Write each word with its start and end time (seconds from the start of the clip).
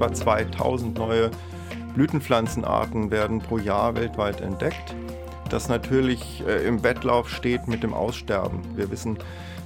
etwa 0.00 0.12
2000 0.14 0.98
neue 0.98 1.30
Blütenpflanzenarten 1.94 3.10
werden 3.10 3.40
pro 3.40 3.58
Jahr 3.58 3.94
weltweit 3.94 4.40
entdeckt. 4.40 4.94
Das 5.50 5.68
natürlich 5.68 6.42
äh, 6.46 6.66
im 6.66 6.82
Wettlauf 6.82 7.28
steht 7.28 7.68
mit 7.68 7.82
dem 7.82 7.92
Aussterben. 7.92 8.60
Wir 8.76 8.90
wissen 8.90 9.18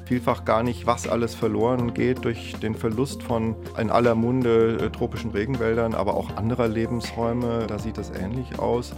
vielfach 0.06 0.44
gar 0.44 0.62
nicht, 0.62 0.86
was 0.86 1.06
alles 1.06 1.34
verloren 1.34 1.94
geht 1.94 2.24
durch 2.24 2.56
den 2.56 2.74
Verlust 2.74 3.22
von 3.22 3.54
in 3.78 3.90
aller 3.90 4.14
Munde 4.14 4.79
äh, 4.80 4.91
tropischen 4.91 5.30
Regenwäldern, 5.30 5.95
aber 5.95 6.14
auch 6.14 6.37
anderer 6.37 6.66
Lebensräume. 6.66 7.66
Da 7.69 7.79
sieht 7.79 7.96
das 7.98 8.11
ähnlich 8.11 8.59
aus. 8.59 8.93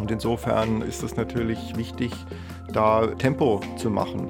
Und 0.00 0.10
insofern 0.10 0.82
ist 0.82 1.02
es 1.02 1.16
natürlich 1.16 1.76
wichtig, 1.76 2.12
da 2.72 3.06
Tempo 3.06 3.60
zu 3.76 3.88
machen. 3.88 4.28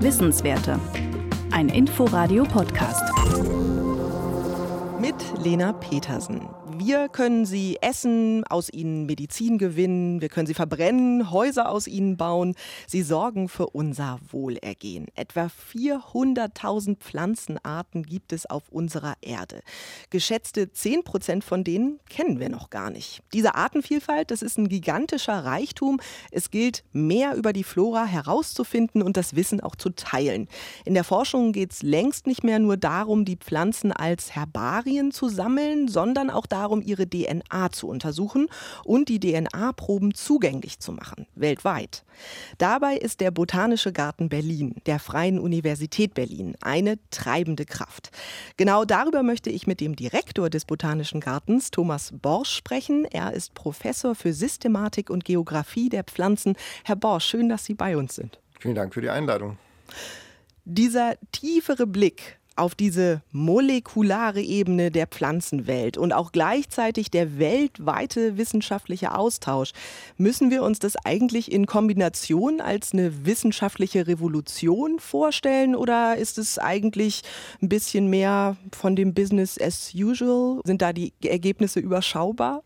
Wissenswerte. 0.00 0.78
Ein 1.50 1.68
Inforadio-Podcast. 1.68 3.55
Mit 5.00 5.14
Lena 5.44 5.74
Petersen. 5.74 6.48
Wir 6.78 7.08
können 7.08 7.46
sie 7.46 7.78
essen, 7.80 8.44
aus 8.44 8.70
ihnen 8.70 9.06
Medizin 9.06 9.56
gewinnen, 9.56 10.20
wir 10.20 10.28
können 10.28 10.46
sie 10.46 10.54
verbrennen, 10.54 11.30
Häuser 11.30 11.70
aus 11.70 11.86
ihnen 11.86 12.16
bauen. 12.16 12.54
Sie 12.86 13.02
sorgen 13.02 13.48
für 13.48 13.68
unser 13.68 14.18
Wohlergehen. 14.30 15.06
Etwa 15.14 15.48
400.000 15.74 16.96
Pflanzenarten 16.98 18.04
gibt 18.04 18.32
es 18.32 18.46
auf 18.46 18.68
unserer 18.68 19.14
Erde. 19.20 19.60
Geschätzte 20.10 20.72
10 20.72 21.04
Prozent 21.04 21.44
von 21.44 21.62
denen 21.62 22.00
kennen 22.08 22.40
wir 22.40 22.48
noch 22.48 22.70
gar 22.70 22.90
nicht. 22.90 23.22
Diese 23.32 23.54
Artenvielfalt, 23.54 24.30
das 24.30 24.42
ist 24.42 24.58
ein 24.58 24.68
gigantischer 24.68 25.44
Reichtum. 25.44 26.00
Es 26.30 26.50
gilt, 26.50 26.84
mehr 26.92 27.36
über 27.36 27.52
die 27.52 27.64
Flora 27.64 28.04
herauszufinden 28.04 29.02
und 29.02 29.16
das 29.16 29.36
Wissen 29.36 29.60
auch 29.60 29.76
zu 29.76 29.90
teilen. 29.90 30.48
In 30.84 30.94
der 30.94 31.04
Forschung 31.04 31.52
geht 31.52 31.72
es 31.72 31.82
längst 31.82 32.26
nicht 32.26 32.44
mehr 32.44 32.58
nur 32.58 32.76
darum, 32.76 33.24
die 33.24 33.36
Pflanzen 33.36 33.92
als 33.92 34.34
Herbarien 34.34 34.85
zu 35.10 35.28
sammeln, 35.28 35.88
sondern 35.88 36.30
auch 36.30 36.46
darum, 36.46 36.66
darum, 36.76 36.82
ihre 36.82 37.08
DNA 37.08 37.70
zu 37.72 37.88
untersuchen 37.88 38.48
und 38.84 39.08
die 39.08 39.20
DNA-Proben 39.20 40.14
zugänglich 40.14 40.80
zu 40.80 40.92
machen, 40.92 41.26
weltweit. 41.34 42.04
Dabei 42.58 42.96
ist 42.96 43.20
der 43.20 43.30
Botanische 43.30 43.92
Garten 43.92 44.28
Berlin, 44.28 44.76
der 44.86 44.98
Freien 44.98 45.38
Universität 45.38 46.14
Berlin, 46.14 46.56
eine 46.60 46.98
treibende 47.10 47.64
Kraft. 47.64 48.10
Genau 48.56 48.84
darüber 48.84 49.22
möchte 49.22 49.50
ich 49.50 49.66
mit 49.66 49.80
dem 49.80 49.96
Direktor 49.96 50.50
des 50.50 50.64
Botanischen 50.64 51.20
Gartens, 51.20 51.70
Thomas 51.70 52.12
Borsch, 52.20 52.50
sprechen. 52.50 53.04
Er 53.04 53.32
ist 53.32 53.54
Professor 53.54 54.14
für 54.14 54.32
Systematik 54.32 55.10
und 55.10 55.24
Geographie 55.24 55.88
der 55.88 56.04
Pflanzen. 56.04 56.56
Herr 56.84 56.96
Borsch, 56.96 57.26
schön, 57.26 57.48
dass 57.48 57.64
Sie 57.64 57.74
bei 57.74 57.96
uns 57.96 58.14
sind. 58.14 58.40
Vielen 58.58 58.74
Dank 58.74 58.94
für 58.94 59.02
die 59.02 59.10
Einladung. 59.10 59.58
Dieser 60.64 61.16
tiefere 61.32 61.86
Blick 61.86 62.38
auf 62.56 62.74
diese 62.74 63.22
molekulare 63.32 64.40
Ebene 64.40 64.90
der 64.90 65.06
Pflanzenwelt 65.06 65.98
und 65.98 66.12
auch 66.12 66.32
gleichzeitig 66.32 67.10
der 67.10 67.38
weltweite 67.38 68.36
wissenschaftliche 68.38 69.14
Austausch. 69.14 69.72
Müssen 70.16 70.50
wir 70.50 70.62
uns 70.62 70.78
das 70.78 70.96
eigentlich 71.04 71.52
in 71.52 71.66
Kombination 71.66 72.60
als 72.60 72.92
eine 72.92 73.26
wissenschaftliche 73.26 74.06
Revolution 74.06 74.98
vorstellen 74.98 75.76
oder 75.76 76.16
ist 76.16 76.38
es 76.38 76.58
eigentlich 76.58 77.22
ein 77.62 77.68
bisschen 77.68 78.08
mehr 78.08 78.56
von 78.72 78.96
dem 78.96 79.14
Business 79.14 79.60
as 79.60 79.92
usual? 79.94 80.60
Sind 80.64 80.82
da 80.82 80.92
die 80.92 81.12
Ergebnisse 81.22 81.80
überschaubar? 81.80 82.62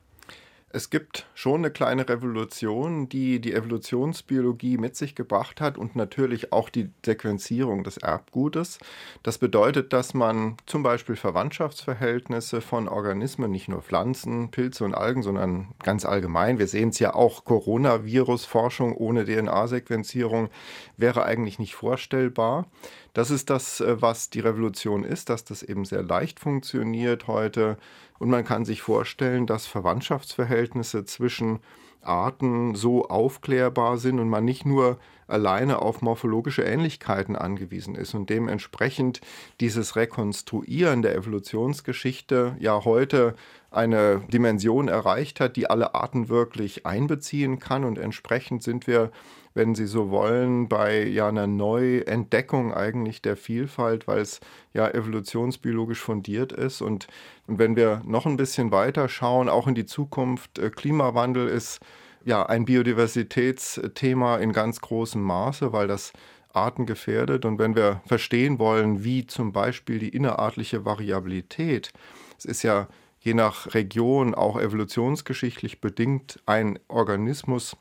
Es 0.72 0.88
gibt 0.88 1.26
schon 1.34 1.62
eine 1.62 1.72
kleine 1.72 2.08
Revolution, 2.08 3.08
die 3.08 3.40
die 3.40 3.54
Evolutionsbiologie 3.54 4.78
mit 4.78 4.94
sich 4.94 5.16
gebracht 5.16 5.60
hat 5.60 5.76
und 5.76 5.96
natürlich 5.96 6.52
auch 6.52 6.68
die 6.68 6.90
Sequenzierung 7.04 7.82
des 7.82 7.96
Erbgutes. 7.96 8.78
Das 9.24 9.38
bedeutet, 9.38 9.92
dass 9.92 10.14
man 10.14 10.56
zum 10.66 10.84
Beispiel 10.84 11.16
Verwandtschaftsverhältnisse 11.16 12.60
von 12.60 12.86
Organismen, 12.86 13.50
nicht 13.50 13.66
nur 13.66 13.82
Pflanzen, 13.82 14.52
Pilze 14.52 14.84
und 14.84 14.94
Algen, 14.94 15.24
sondern 15.24 15.74
ganz 15.82 16.04
allgemein, 16.04 16.60
wir 16.60 16.68
sehen 16.68 16.90
es 16.90 17.00
ja 17.00 17.14
auch, 17.14 17.44
Coronavirus-Forschung 17.44 18.94
ohne 18.94 19.24
DNA-Sequenzierung 19.24 20.50
wäre 20.96 21.24
eigentlich 21.24 21.58
nicht 21.58 21.74
vorstellbar. 21.74 22.66
Das 23.12 23.32
ist 23.32 23.50
das, 23.50 23.80
äh, 23.80 24.00
was 24.00 24.30
die 24.30 24.38
Revolution 24.38 25.02
ist, 25.02 25.30
dass 25.30 25.44
das 25.44 25.64
eben 25.64 25.84
sehr 25.84 26.02
leicht 26.04 26.38
funktioniert 26.38 27.26
heute. 27.26 27.76
Und 28.20 28.28
man 28.28 28.44
kann 28.44 28.66
sich 28.66 28.82
vorstellen, 28.82 29.46
dass 29.46 29.66
Verwandtschaftsverhältnisse 29.66 31.06
zwischen 31.06 31.60
Arten 32.02 32.74
so 32.74 33.08
aufklärbar 33.08 33.96
sind 33.96 34.20
und 34.20 34.28
man 34.28 34.44
nicht 34.44 34.66
nur 34.66 34.98
alleine 35.26 35.80
auf 35.80 36.02
morphologische 36.02 36.62
Ähnlichkeiten 36.62 37.34
angewiesen 37.34 37.94
ist 37.94 38.12
und 38.14 38.28
dementsprechend 38.28 39.22
dieses 39.60 39.96
Rekonstruieren 39.96 41.00
der 41.00 41.14
Evolutionsgeschichte 41.14 42.56
ja 42.58 42.84
heute 42.84 43.36
eine 43.70 44.20
Dimension 44.30 44.88
erreicht 44.88 45.40
hat, 45.40 45.56
die 45.56 45.70
alle 45.70 45.94
Arten 45.94 46.28
wirklich 46.28 46.84
einbeziehen 46.84 47.58
kann. 47.58 47.84
Und 47.84 47.96
entsprechend 47.96 48.62
sind 48.62 48.86
wir 48.86 49.12
wenn 49.54 49.74
Sie 49.74 49.86
so 49.86 50.10
wollen, 50.10 50.68
bei 50.68 51.04
ja 51.04 51.28
einer 51.28 51.46
Neuentdeckung 51.46 52.72
eigentlich 52.72 53.22
der 53.22 53.36
Vielfalt, 53.36 54.06
weil 54.06 54.20
es 54.20 54.40
ja 54.72 54.88
evolutionsbiologisch 54.88 56.00
fundiert 56.00 56.52
ist. 56.52 56.82
Und, 56.82 57.08
und 57.46 57.58
wenn 57.58 57.76
wir 57.76 58.02
noch 58.04 58.26
ein 58.26 58.36
bisschen 58.36 58.70
weiter 58.70 59.08
schauen, 59.08 59.48
auch 59.48 59.66
in 59.66 59.74
die 59.74 59.86
Zukunft, 59.86 60.58
äh, 60.58 60.70
Klimawandel 60.70 61.48
ist 61.48 61.80
ja 62.24 62.44
ein 62.46 62.64
Biodiversitätsthema 62.64 64.36
in 64.36 64.52
ganz 64.52 64.80
großem 64.80 65.20
Maße, 65.20 65.72
weil 65.72 65.88
das 65.88 66.12
Arten 66.52 66.86
gefährdet. 66.86 67.44
Und 67.44 67.58
wenn 67.58 67.74
wir 67.74 68.02
verstehen 68.06 68.58
wollen, 68.58 69.04
wie 69.04 69.26
zum 69.26 69.52
Beispiel 69.52 69.98
die 69.98 70.10
innerartliche 70.10 70.84
Variabilität, 70.84 71.92
es 72.38 72.44
ist 72.44 72.62
ja 72.62 72.88
je 73.20 73.34
nach 73.34 73.74
Region 73.74 74.34
auch 74.34 74.58
evolutionsgeschichtlich 74.58 75.80
bedingt 75.80 76.40
ein 76.46 76.78
Organismus 76.88 77.76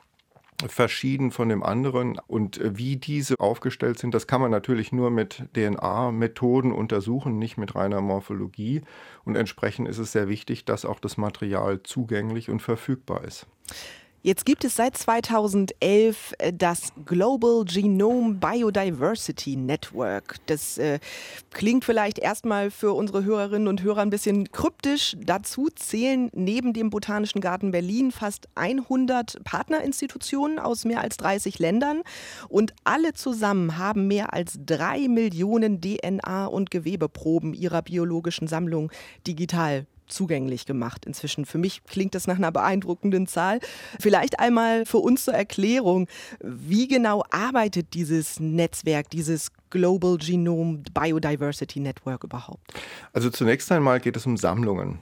verschieden 0.68 1.32
von 1.32 1.50
dem 1.50 1.64
anderen. 1.64 2.20
Und 2.28 2.58
äh, 2.60 2.78
wie 2.78 2.98
diese 2.98 3.40
aufgestellt 3.40 4.00
sind, 4.00 4.14
das 4.14 4.28
kann 4.28 4.42
man 4.42 4.52
natürlich 4.52 4.92
nur 4.92 5.10
mit 5.10 5.44
DNA-Methoden 5.56 6.72
untersuchen, 6.72 7.40
nicht 7.40 7.58
mit 7.58 7.76
reiner 7.76 8.02
Morphologie. 8.02 8.82
Und 9.24 9.36
entsprechend 9.36 9.88
ist 9.88 9.98
es 9.98 10.12
sehr 10.12 10.28
wichtig, 10.28 10.66
dass 10.66 10.86
auch 10.86 11.00
das 11.00 11.18
Material 11.18 11.84
zugänglich 11.84 12.50
und 12.50 12.62
verfügbar 12.62 13.24
ist. 13.24 13.48
Jetzt 14.22 14.46
gibt 14.46 14.66
es 14.66 14.76
seit 14.76 14.98
2011 14.98 16.34
äh, 16.40 16.52
das 16.52 16.92
Global 17.06 17.64
Genome 17.64 18.34
Biodiversity 18.34 19.56
Network. 19.56 20.36
Das 20.48 20.78
äh, 20.78 21.00
klingt 21.52 21.86
vielleicht 21.86 22.20
erstmal 22.20 22.70
für 22.70 22.92
unsere 22.92 23.24
Hörerinnen 23.24 23.70
und 23.70 23.82
Hörer 23.82 24.02
ein 24.02 24.10
bisschen 24.10 24.52
kryptisch. 24.52 25.16
Dazu 25.24 25.70
zählen 25.74 26.30
neben 26.34 26.74
dem 26.74 26.90
Botanischen 26.90 27.40
Garten 27.40 27.72
Berlin 27.72 28.12
fast 28.12 28.50
100 28.56 29.42
Partnerinstitutionen 29.46 30.60
aus 30.60 30.84
mehr 30.84 31.00
als 31.00 31.16
30 31.16 31.58
Ländern. 31.60 32.02
Und 32.50 32.74
alle 32.84 33.14
zusammen 33.14 33.78
haben 33.78 34.08
mehr 34.08 34.34
als 34.34 34.60
drei 34.66 35.08
Millionen 35.08 35.80
DNA- 35.80 36.46
und 36.48 36.72
Gewebeproben 36.72 37.54
ihrer 37.54 37.84
biologischen 37.84 38.50
Sammlung 38.50 38.92
digital 39.26 39.86
zugänglich 40.10 40.66
gemacht 40.66 41.06
inzwischen. 41.06 41.46
Für 41.46 41.58
mich 41.58 41.84
klingt 41.86 42.16
das 42.16 42.28
nach 42.28 42.38
einer 42.38 42.52
beeindruckenden 42.52 43.28
Zahl. 43.28 43.60
Vielleicht 44.00 44.40
einmal 44.40 44.86
für 44.86 44.98
uns 44.98 45.26
zur 45.26 45.34
Erklärung, 45.34 46.08
wie 46.42 46.88
genau 46.88 47.24
arbeitet 47.32 47.94
dieses 47.94 48.40
Netzwerk, 48.40 49.10
dieses 49.10 49.52
Global 49.70 50.18
Genome 50.18 50.84
Biodiversity 50.94 51.80
Network 51.80 52.24
überhaupt? 52.24 52.74
Also 53.14 53.30
zunächst 53.30 53.72
einmal 53.72 54.00
geht 54.00 54.16
es 54.18 54.26
um 54.26 54.38
Sammlungen. 54.38 55.00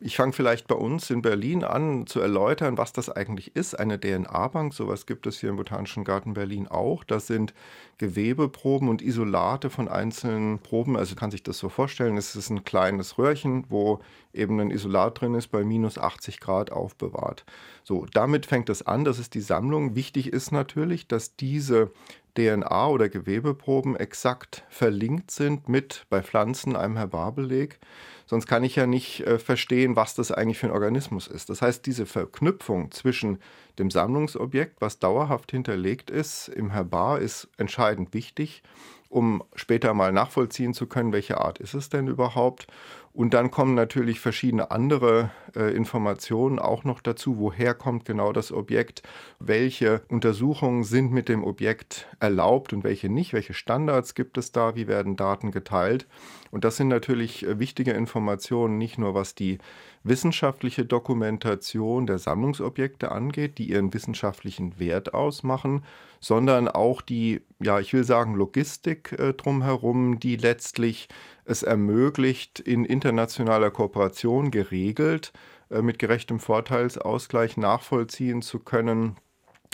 Ich 0.00 0.16
fange 0.16 0.32
vielleicht 0.32 0.68
bei 0.68 0.76
uns 0.76 1.10
in 1.10 1.22
Berlin 1.22 1.64
an 1.64 2.06
zu 2.06 2.20
erläutern, 2.20 2.78
was 2.78 2.92
das 2.92 3.10
eigentlich 3.10 3.56
ist. 3.56 3.76
Eine 3.76 3.98
DNA-Bank, 3.98 4.72
sowas 4.72 5.06
gibt 5.06 5.26
es 5.26 5.40
hier 5.40 5.50
im 5.50 5.56
Botanischen 5.56 6.04
Garten 6.04 6.34
Berlin 6.34 6.68
auch. 6.68 7.02
Das 7.02 7.26
sind 7.26 7.52
Gewebeproben 7.98 8.88
und 8.88 9.02
Isolate 9.02 9.70
von 9.70 9.88
einzelnen 9.88 10.60
Proben. 10.60 10.96
Also 10.96 11.16
kann 11.16 11.32
sich 11.32 11.42
das 11.42 11.58
so 11.58 11.68
vorstellen, 11.68 12.16
es 12.16 12.36
ist 12.36 12.48
ein 12.48 12.62
kleines 12.62 13.18
Röhrchen, 13.18 13.64
wo 13.70 13.98
eben 14.32 14.60
ein 14.60 14.70
Isolat 14.70 15.20
drin 15.20 15.34
ist, 15.34 15.48
bei 15.48 15.64
minus 15.64 15.98
80 15.98 16.38
Grad 16.38 16.70
aufbewahrt. 16.70 17.44
So, 17.82 18.06
damit 18.12 18.46
fängt 18.46 18.68
es 18.68 18.86
an, 18.86 19.04
das 19.04 19.18
ist 19.18 19.34
die 19.34 19.40
Sammlung. 19.40 19.96
Wichtig 19.96 20.32
ist 20.32 20.52
natürlich, 20.52 21.08
dass 21.08 21.34
diese 21.34 21.90
DNA- 22.36 22.88
oder 22.88 23.08
Gewebeproben 23.08 23.96
exakt 23.96 24.62
verlinkt 24.68 25.32
sind 25.32 25.68
mit 25.68 26.06
bei 26.08 26.22
Pflanzen 26.22 26.76
einem 26.76 26.96
Herbarbeleg. 26.96 27.80
Sonst 28.28 28.46
kann 28.46 28.62
ich 28.62 28.76
ja 28.76 28.86
nicht 28.86 29.20
äh, 29.20 29.38
verstehen, 29.38 29.96
was 29.96 30.14
das 30.14 30.30
eigentlich 30.30 30.58
für 30.58 30.66
ein 30.66 30.72
Organismus 30.72 31.28
ist. 31.28 31.48
Das 31.48 31.62
heißt, 31.62 31.86
diese 31.86 32.04
Verknüpfung 32.04 32.90
zwischen 32.90 33.38
dem 33.78 33.90
Sammlungsobjekt, 33.90 34.82
was 34.82 34.98
dauerhaft 34.98 35.50
hinterlegt 35.50 36.10
ist, 36.10 36.48
im 36.48 36.70
Herbar, 36.70 37.20
ist 37.20 37.48
entscheidend 37.56 38.12
wichtig, 38.12 38.62
um 39.08 39.42
später 39.54 39.94
mal 39.94 40.12
nachvollziehen 40.12 40.74
zu 40.74 40.86
können, 40.86 41.12
welche 41.12 41.40
Art 41.40 41.58
ist 41.58 41.74
es 41.74 41.88
denn 41.88 42.08
überhaupt. 42.08 42.66
Und 43.12 43.34
dann 43.34 43.50
kommen 43.50 43.74
natürlich 43.74 44.20
verschiedene 44.20 44.70
andere 44.70 45.30
äh, 45.56 45.74
Informationen 45.74 46.60
auch 46.60 46.84
noch 46.84 47.00
dazu. 47.00 47.38
Woher 47.38 47.74
kommt 47.74 48.04
genau 48.04 48.32
das 48.32 48.52
Objekt? 48.52 49.02
Welche 49.40 50.02
Untersuchungen 50.08 50.84
sind 50.84 51.10
mit 51.10 51.28
dem 51.28 51.42
Objekt 51.42 52.06
erlaubt 52.20 52.72
und 52.72 52.84
welche 52.84 53.08
nicht? 53.08 53.32
Welche 53.32 53.54
Standards 53.54 54.14
gibt 54.14 54.38
es 54.38 54.52
da? 54.52 54.76
Wie 54.76 54.86
werden 54.86 55.16
Daten 55.16 55.50
geteilt? 55.50 56.06
Und 56.50 56.64
das 56.64 56.76
sind 56.76 56.88
natürlich 56.88 57.44
äh, 57.44 57.58
wichtige 57.58 57.92
Informationen, 57.92 58.78
nicht 58.78 58.98
nur 58.98 59.14
was 59.14 59.34
die 59.34 59.58
wissenschaftliche 60.02 60.84
Dokumentation 60.84 62.06
der 62.06 62.18
Sammlungsobjekte 62.18 63.12
angeht, 63.12 63.58
die 63.58 63.70
ihren 63.70 63.92
wissenschaftlichen 63.92 64.78
Wert 64.78 65.14
ausmachen, 65.14 65.84
sondern 66.20 66.68
auch 66.68 67.00
die, 67.00 67.42
ja, 67.60 67.80
ich 67.80 67.92
will 67.92 68.04
sagen, 68.04 68.34
Logistik 68.34 69.12
äh, 69.18 69.34
drumherum, 69.34 70.18
die 70.20 70.36
letztlich 70.36 71.08
es 71.44 71.62
ermöglicht, 71.62 72.60
in 72.60 72.84
internationaler 72.84 73.70
Kooperation 73.70 74.50
geregelt, 74.50 75.32
äh, 75.70 75.82
mit 75.82 75.98
gerechtem 75.98 76.40
Vorteilsausgleich 76.40 77.56
nachvollziehen 77.56 78.42
zu 78.42 78.58
können, 78.58 79.16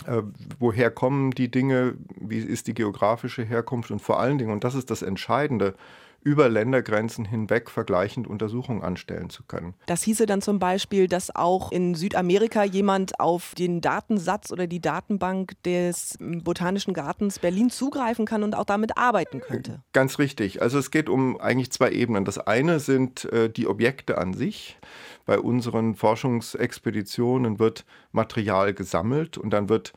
äh, 0.05 0.21
woher 0.59 0.91
kommen 0.91 1.31
die 1.31 1.49
Dinge, 1.49 1.95
wie 2.19 2.39
ist 2.39 2.67
die 2.67 2.73
geografische 2.73 3.43
Herkunft 3.43 3.91
und 3.91 4.01
vor 4.01 4.19
allen 4.19 4.37
Dingen, 4.37 4.51
und 4.51 4.63
das 4.63 4.75
ist 4.75 4.91
das 4.91 5.01
Entscheidende, 5.01 5.75
über 6.25 6.49
Ländergrenzen 6.49 7.23
hinweg 7.23 7.69
vergleichend 7.69 8.27
Untersuchungen 8.27 8.81
anstellen 8.81 9.29
zu 9.29 9.43
können. 9.43 9.75
Das 9.85 10.01
hieße 10.01 10.25
dann 10.25 10.41
zum 10.41 10.57
Beispiel, 10.57 11.07
dass 11.07 11.33
auch 11.33 11.71
in 11.71 11.93
Südamerika 11.93 12.63
jemand 12.63 13.19
auf 13.19 13.53
den 13.55 13.79
Datensatz 13.79 14.51
oder 14.51 14.65
die 14.65 14.81
Datenbank 14.81 15.53
des 15.63 16.17
Botanischen 16.19 16.95
Gartens 16.95 17.37
Berlin 17.37 17.69
zugreifen 17.69 18.25
kann 18.25 18.41
und 18.41 18.55
auch 18.55 18.65
damit 18.65 18.97
arbeiten 18.97 19.39
könnte. 19.39 19.83
Ganz 19.93 20.17
richtig. 20.17 20.63
Also 20.63 20.79
es 20.79 20.89
geht 20.89 21.09
um 21.09 21.39
eigentlich 21.39 21.71
zwei 21.71 21.91
Ebenen. 21.91 22.25
Das 22.25 22.39
eine 22.39 22.79
sind 22.79 23.25
äh, 23.25 23.47
die 23.47 23.67
Objekte 23.67 24.17
an 24.17 24.33
sich. 24.33 24.79
Bei 25.27 25.37
unseren 25.37 25.93
Forschungsexpeditionen 25.93 27.59
wird 27.59 27.85
Material 28.11 28.73
gesammelt 28.73 29.37
und 29.37 29.51
dann 29.51 29.69
wird 29.69 29.93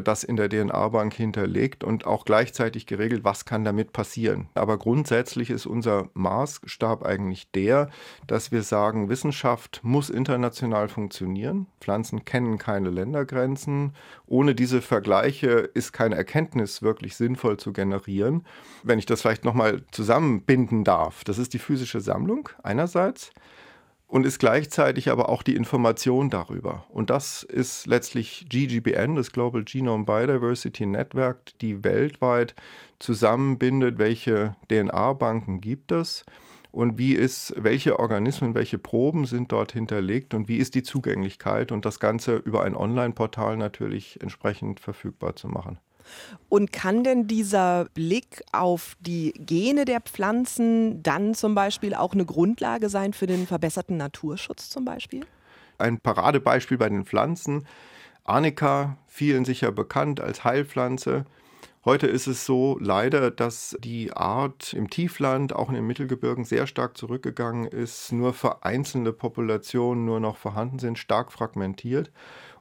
das 0.00 0.22
in 0.22 0.36
der 0.36 0.48
DNA-Bank 0.48 1.12
hinterlegt 1.12 1.82
und 1.82 2.06
auch 2.06 2.24
gleichzeitig 2.24 2.86
geregelt, 2.86 3.24
was 3.24 3.44
kann 3.44 3.64
damit 3.64 3.92
passieren. 3.92 4.48
Aber 4.54 4.78
grundsätzlich 4.78 5.50
ist 5.50 5.66
unser 5.66 6.08
Maßstab 6.14 7.04
eigentlich 7.04 7.50
der, 7.50 7.90
dass 8.26 8.52
wir 8.52 8.62
sagen, 8.62 9.08
Wissenschaft 9.08 9.80
muss 9.82 10.08
international 10.08 10.88
funktionieren. 10.88 11.66
Pflanzen 11.80 12.24
kennen 12.24 12.58
keine 12.58 12.90
Ländergrenzen. 12.90 13.94
Ohne 14.26 14.54
diese 14.54 14.80
Vergleiche 14.80 15.48
ist 15.74 15.92
keine 15.92 16.14
Erkenntnis 16.14 16.82
wirklich 16.82 17.16
sinnvoll 17.16 17.56
zu 17.56 17.72
generieren. 17.72 18.46
Wenn 18.84 18.98
ich 18.98 19.06
das 19.06 19.20
vielleicht 19.20 19.44
nochmal 19.44 19.82
zusammenbinden 19.90 20.84
darf, 20.84 21.24
das 21.24 21.38
ist 21.38 21.54
die 21.54 21.58
physische 21.58 22.00
Sammlung 22.00 22.48
einerseits 22.62 23.32
und 24.12 24.26
ist 24.26 24.38
gleichzeitig 24.38 25.10
aber 25.10 25.30
auch 25.30 25.42
die 25.42 25.56
Information 25.56 26.28
darüber. 26.28 26.84
Und 26.90 27.08
das 27.08 27.44
ist 27.44 27.86
letztlich 27.86 28.44
GGBN, 28.46 29.16
das 29.16 29.32
Global 29.32 29.64
Genome 29.64 30.04
Biodiversity 30.04 30.84
Network, 30.84 31.58
die 31.62 31.82
weltweit 31.82 32.54
zusammenbindet, 32.98 33.96
welche 33.96 34.54
DNA-Banken 34.68 35.62
gibt 35.62 35.92
es 35.92 36.26
und 36.72 36.98
wie 36.98 37.14
ist, 37.14 37.54
welche 37.56 37.98
Organismen, 37.98 38.54
welche 38.54 38.76
Proben 38.76 39.24
sind 39.24 39.50
dort 39.50 39.72
hinterlegt 39.72 40.34
und 40.34 40.46
wie 40.46 40.58
ist 40.58 40.74
die 40.74 40.82
Zugänglichkeit 40.82 41.72
und 41.72 41.86
das 41.86 41.98
Ganze 41.98 42.36
über 42.36 42.64
ein 42.64 42.76
Online-Portal 42.76 43.56
natürlich 43.56 44.20
entsprechend 44.20 44.78
verfügbar 44.78 45.36
zu 45.36 45.48
machen. 45.48 45.78
Und 46.48 46.72
kann 46.72 47.04
denn 47.04 47.26
dieser 47.26 47.86
Blick 47.94 48.42
auf 48.52 48.96
die 49.00 49.32
Gene 49.38 49.84
der 49.84 50.00
Pflanzen 50.00 51.02
dann 51.02 51.34
zum 51.34 51.54
Beispiel 51.54 51.94
auch 51.94 52.12
eine 52.12 52.24
Grundlage 52.24 52.88
sein 52.88 53.12
für 53.12 53.26
den 53.26 53.46
verbesserten 53.46 53.96
Naturschutz 53.96 54.70
zum 54.70 54.84
Beispiel? 54.84 55.24
Ein 55.78 55.98
Paradebeispiel 55.98 56.78
bei 56.78 56.88
den 56.88 57.04
Pflanzen. 57.04 57.66
Arnika, 58.24 58.96
vielen 59.06 59.44
sicher 59.44 59.72
bekannt 59.72 60.20
als 60.20 60.44
Heilpflanze. 60.44 61.24
Heute 61.84 62.06
ist 62.06 62.28
es 62.28 62.46
so 62.46 62.78
leider, 62.80 63.32
dass 63.32 63.76
die 63.80 64.12
Art 64.12 64.72
im 64.72 64.88
Tiefland, 64.88 65.52
auch 65.52 65.68
in 65.68 65.74
den 65.74 65.84
Mittelgebirgen, 65.84 66.44
sehr 66.44 66.68
stark 66.68 66.96
zurückgegangen 66.96 67.66
ist, 67.66 68.12
nur 68.12 68.32
vereinzelte 68.34 69.12
Populationen 69.12 70.04
nur 70.04 70.20
noch 70.20 70.36
vorhanden 70.36 70.78
sind, 70.78 70.96
stark 70.96 71.32
fragmentiert. 71.32 72.12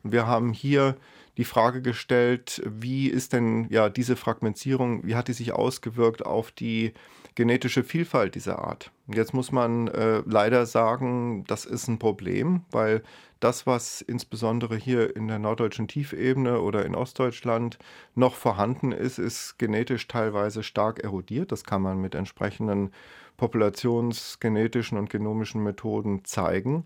Und 0.02 0.12
wir 0.12 0.26
haben 0.26 0.54
hier 0.54 0.96
die 1.38 1.46
Frage 1.46 1.82
gestellt, 1.82 2.62
wie 2.66 3.08
ist 3.08 3.34
denn 3.34 3.68
ja 3.70 3.90
diese 3.90 4.16
Fragmentierung, 4.16 5.06
wie 5.06 5.16
hat 5.16 5.28
die 5.28 5.34
sich 5.34 5.54
ausgewirkt 5.54 6.26
auf 6.26 6.52
die 6.52 6.94
genetische 7.36 7.84
Vielfalt 7.84 8.36
dieser 8.36 8.60
Art? 8.60 8.92
Jetzt 9.08 9.34
muss 9.34 9.52
man 9.52 9.88
äh, 9.88 10.22
leider 10.26 10.66
sagen, 10.66 11.44
das 11.48 11.66
ist 11.66 11.88
ein 11.88 12.00
Problem, 12.00 12.66
weil 12.72 13.04
das, 13.40 13.66
was 13.66 14.02
insbesondere 14.02 14.76
hier 14.76 15.16
in 15.16 15.28
der 15.28 15.40
norddeutschen 15.40 15.88
Tiefebene 15.88 16.62
oder 16.62 16.86
in 16.86 16.96
Ostdeutschland 16.96 17.80
noch 18.14 18.36
vorhanden 18.36 18.92
ist, 18.92 19.18
ist 19.18 19.58
genetisch 19.58 20.08
teilweise 20.08 20.62
stark 20.64 21.00
erodiert. 21.00 21.52
Das 21.52 21.64
kann 21.64 21.82
man 21.82 22.00
mit 22.00 22.14
entsprechenden 22.14 22.92
populationsgenetischen 23.38 24.98
und 24.98 25.10
genomischen 25.10 25.64
Methoden 25.64 26.24
zeigen. 26.24 26.86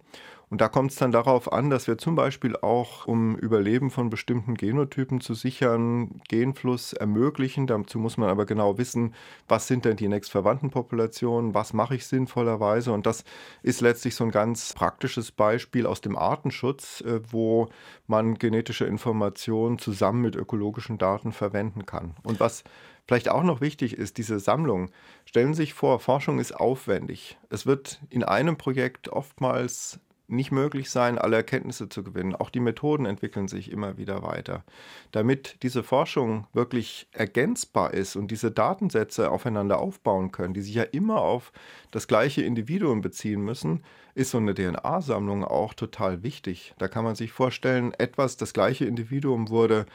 Und 0.56 0.62
da 0.62 0.70
kommt 0.70 0.92
es 0.92 0.96
dann 0.96 1.12
darauf 1.12 1.52
an, 1.52 1.70
dass 1.70 1.86
wir 1.86 1.98
zum 1.98 2.16
Beispiel 2.16 2.56
auch, 2.56 3.08
um 3.08 3.36
Überleben 3.36 3.92
von 3.92 4.10
bestimmten 4.10 4.54
Genotypen 4.54 5.20
zu 5.20 5.34
sichern, 5.34 6.22
Genfluss 6.30 6.94
ermöglichen. 6.94 7.68
Dazu 7.68 8.00
muss 8.00 8.16
man 8.16 8.30
aber 8.30 8.46
genau 8.46 8.78
wissen, 8.78 9.14
was 9.50 9.68
sind 9.68 9.84
denn 9.84 9.98
die 9.98 10.08
nächstverwandten 10.08 10.70
Populationen, 10.70 11.54
was 11.54 11.74
mache 11.74 11.96
ich 11.96 12.08
sinnvollerweise. 12.08 12.94
Und 12.94 13.06
das 13.06 13.26
ist 13.64 13.82
letztlich 13.82 14.16
so 14.16 14.24
ein 14.24 14.32
ganz 14.32 14.72
praktisches 14.72 15.34
Beispiel 15.34 15.86
aus 15.86 16.00
dem 16.00 16.16
Artenschutz, 16.16 17.02
äh, 17.02 17.20
wo 17.30 17.68
man 18.08 18.36
genetische 18.36 18.86
Informationen 18.86 19.78
zusammen 19.78 20.22
mit 20.22 20.38
ökologischen 20.38 20.98
Daten 20.98 21.34
verwenden 21.34 21.86
kann. 21.86 22.16
Und 22.24 22.40
was 22.40 22.64
Vielleicht 23.08 23.30
auch 23.30 23.44
noch 23.44 23.62
wichtig 23.62 23.96
ist, 23.96 24.18
diese 24.18 24.40
Sammlung. 24.40 24.90
Stellen 25.26 25.54
Sie 25.54 25.62
sich 25.62 25.76
vor, 25.76 26.00
Forschung 26.00 26.40
ist 26.40 26.54
aufwendig. 26.54 27.38
Es 27.52 27.68
wird 27.68 28.02
in 28.10 28.24
einem 28.24 28.58
Projekt 28.58 29.10
oftmals 29.10 30.00
nicht 30.28 30.52
möglich 30.52 30.90
sein, 30.90 31.18
alle 31.18 31.36
Erkenntnisse 31.36 31.90
zu 31.90 32.04
gewinnen. 32.04 32.36
Auch 32.36 32.50
die 32.50 32.60
Methoden 32.60 33.06
entwickeln 33.06 33.48
sich 33.48 33.72
immer 33.72 33.98
wieder 33.98 34.24
weiter. 34.24 34.64
Damit 35.12 35.58
diese 35.64 35.84
Forschung 35.84 36.48
wirklich 36.54 37.08
ergänzbar 37.12 37.94
ist 37.94 38.16
und 38.16 38.32
diese 38.32 38.52
Datensätze 38.52 39.30
aufeinander 39.30 39.80
aufbauen 39.80 40.32
können, 40.32 40.54
die 40.54 40.62
sich 40.62 40.76
ja 40.76 40.84
immer 40.84 41.22
auf 41.22 41.52
das 41.92 42.08
gleiche 42.08 42.42
Individuum 42.42 43.02
beziehen 43.02 43.42
müssen, 43.42 43.84
ist 44.16 44.32
so 44.32 44.38
eine 44.38 44.54
DNA-Sammlung 44.54 45.44
auch 45.44 45.74
total 45.74 46.24
wichtig. 46.24 46.74
Da 46.78 46.88
kann 46.88 47.04
man 47.04 47.16
sich 47.16 47.32
vorstellen, 47.32 47.94
etwas, 47.94 48.38
das 48.38 48.54
gleiche 48.54 48.86
Individuum 48.86 49.50
wurde 49.50 49.86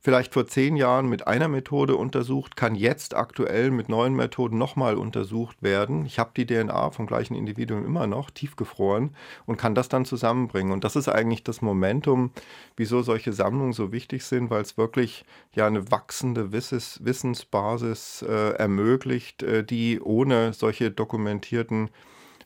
vielleicht 0.00 0.34
vor 0.34 0.46
zehn 0.46 0.76
Jahren 0.76 1.08
mit 1.08 1.26
einer 1.26 1.48
Methode 1.48 1.96
untersucht, 1.96 2.56
kann 2.56 2.74
jetzt 2.74 3.16
aktuell 3.16 3.70
mit 3.70 3.88
neuen 3.88 4.14
Methoden 4.14 4.56
nochmal 4.56 4.96
untersucht 4.96 5.62
werden. 5.62 6.06
Ich 6.06 6.18
habe 6.18 6.30
die 6.36 6.46
DNA 6.46 6.90
vom 6.90 7.06
gleichen 7.06 7.34
Individuum 7.34 7.84
immer 7.84 8.06
noch 8.06 8.30
tiefgefroren 8.30 9.14
und 9.46 9.56
kann 9.56 9.74
das 9.74 9.88
dann 9.88 10.04
zusammenbringen. 10.04 10.72
Und 10.72 10.84
das 10.84 10.96
ist 10.96 11.08
eigentlich 11.08 11.42
das 11.42 11.62
Momentum, 11.62 12.30
wieso 12.76 13.02
solche 13.02 13.32
Sammlungen 13.32 13.72
so 13.72 13.92
wichtig 13.92 14.24
sind, 14.24 14.50
weil 14.50 14.62
es 14.62 14.78
wirklich 14.78 15.24
ja 15.54 15.66
eine 15.66 15.90
wachsende 15.90 16.52
Wissens 16.52 17.00
Wissensbasis 17.02 18.22
äh, 18.22 18.50
ermöglicht, 18.52 19.42
äh, 19.42 19.64
die 19.64 20.00
ohne 20.00 20.52
solche 20.52 20.90
dokumentierten 20.90 21.90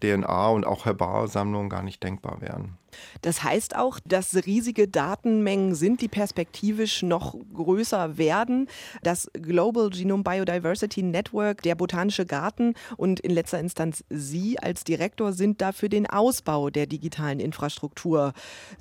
DNA 0.03 0.49
und 0.49 0.67
auch 0.67 0.85
Herbarsammlungen 0.85 1.69
gar 1.69 1.83
nicht 1.83 2.03
denkbar 2.03 2.41
wären. 2.41 2.79
Das 3.23 3.43
heißt 3.43 3.77
auch, 3.77 3.99
dass 4.05 4.35
riesige 4.47 4.89
Datenmengen 4.89 5.75
sind, 5.75 6.01
die 6.01 6.09
perspektivisch 6.09 7.03
noch 7.03 7.37
größer 7.55 8.19
werden. 8.19 8.69
Das 9.03 9.31
Global 9.33 9.91
Genome 9.91 10.23
Biodiversity 10.23 11.03
Network, 11.03 11.63
der 11.63 11.75
Botanische 11.75 12.27
Garten 12.27 12.75
und 12.97 13.21
in 13.21 13.31
letzter 13.31 13.61
Instanz 13.61 14.05
Sie 14.11 14.59
als 14.59 14.85
Direktor 14.85 15.33
sind 15.33 15.61
da 15.61 15.73
für 15.73 15.89
den 15.89 16.07
Ausbau 16.07 16.71
der 16.71 16.87
digitalen 16.87 17.41
Infrastruktur 17.41 18.33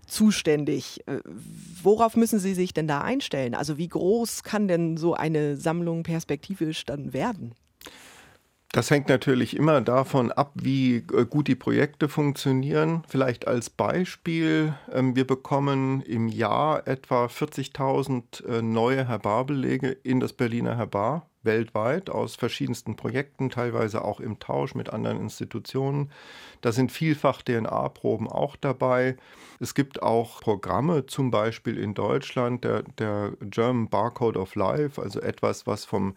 zuständig. 0.08 1.02
Äh, 1.08 1.20
worauf 1.82 2.16
müssen 2.16 2.40
Sie 2.40 2.54
sich 2.54 2.74
denn 2.74 2.88
da 2.88 3.02
einstellen? 3.02 3.56
Also 3.56 3.78
wie 3.78 3.88
groß 3.88 4.44
kann 4.44 4.68
denn 4.68 4.98
so 4.98 5.14
eine 5.14 5.56
Sammlung 5.56 6.04
perspektivisch 6.04 6.86
dann 6.86 7.14
werden? 7.14 7.56
Das 8.74 8.90
hängt 8.90 9.10
natürlich 9.10 9.58
immer 9.58 9.82
davon 9.82 10.32
ab, 10.32 10.54
wie 10.56 10.98
äh, 10.98 11.26
gut 11.26 11.50
die 11.50 11.56
Projekte 11.56 12.08
funktionieren. 12.08 13.04
Vielleicht 13.10 13.46
als 13.46 13.70
Beispiel, 13.70 14.74
ähm, 14.94 15.14
wir 15.14 15.28
bekommen 15.28 16.02
im 16.04 16.30
Jahr 16.30 16.88
etwa 16.88 17.26
40.000 17.26 18.46
äh, 18.46 18.62
neue 18.62 19.10
Herbarbelege 19.10 19.90
in 19.90 20.22
das 20.22 20.32
Berliner 20.32 20.78
Herbar 20.78 21.28
weltweit 21.44 22.10
aus 22.10 22.36
verschiedensten 22.36 22.96
Projekten, 22.96 23.50
teilweise 23.50 24.04
auch 24.04 24.20
im 24.20 24.40
Tausch 24.40 24.76
mit 24.76 24.92
anderen 24.92 25.20
Institutionen. 25.20 26.12
Da 26.62 26.72
sind 26.72 26.92
vielfach 26.92 27.42
DNA-Proben 27.42 28.28
auch 28.30 28.56
dabei. 28.56 29.18
Es 29.60 29.74
gibt 29.74 30.02
auch 30.02 30.42
Programme, 30.42 31.08
zum 31.08 31.32
Beispiel 31.32 31.78
in 31.78 31.94
Deutschland, 31.94 32.64
der, 32.64 32.84
der 33.00 33.34
German 33.42 33.90
Barcode 33.90 34.38
of 34.38 34.56
Life, 34.56 35.02
also 35.02 35.20
etwas, 35.20 35.66
was 35.68 35.84
vom 35.84 36.16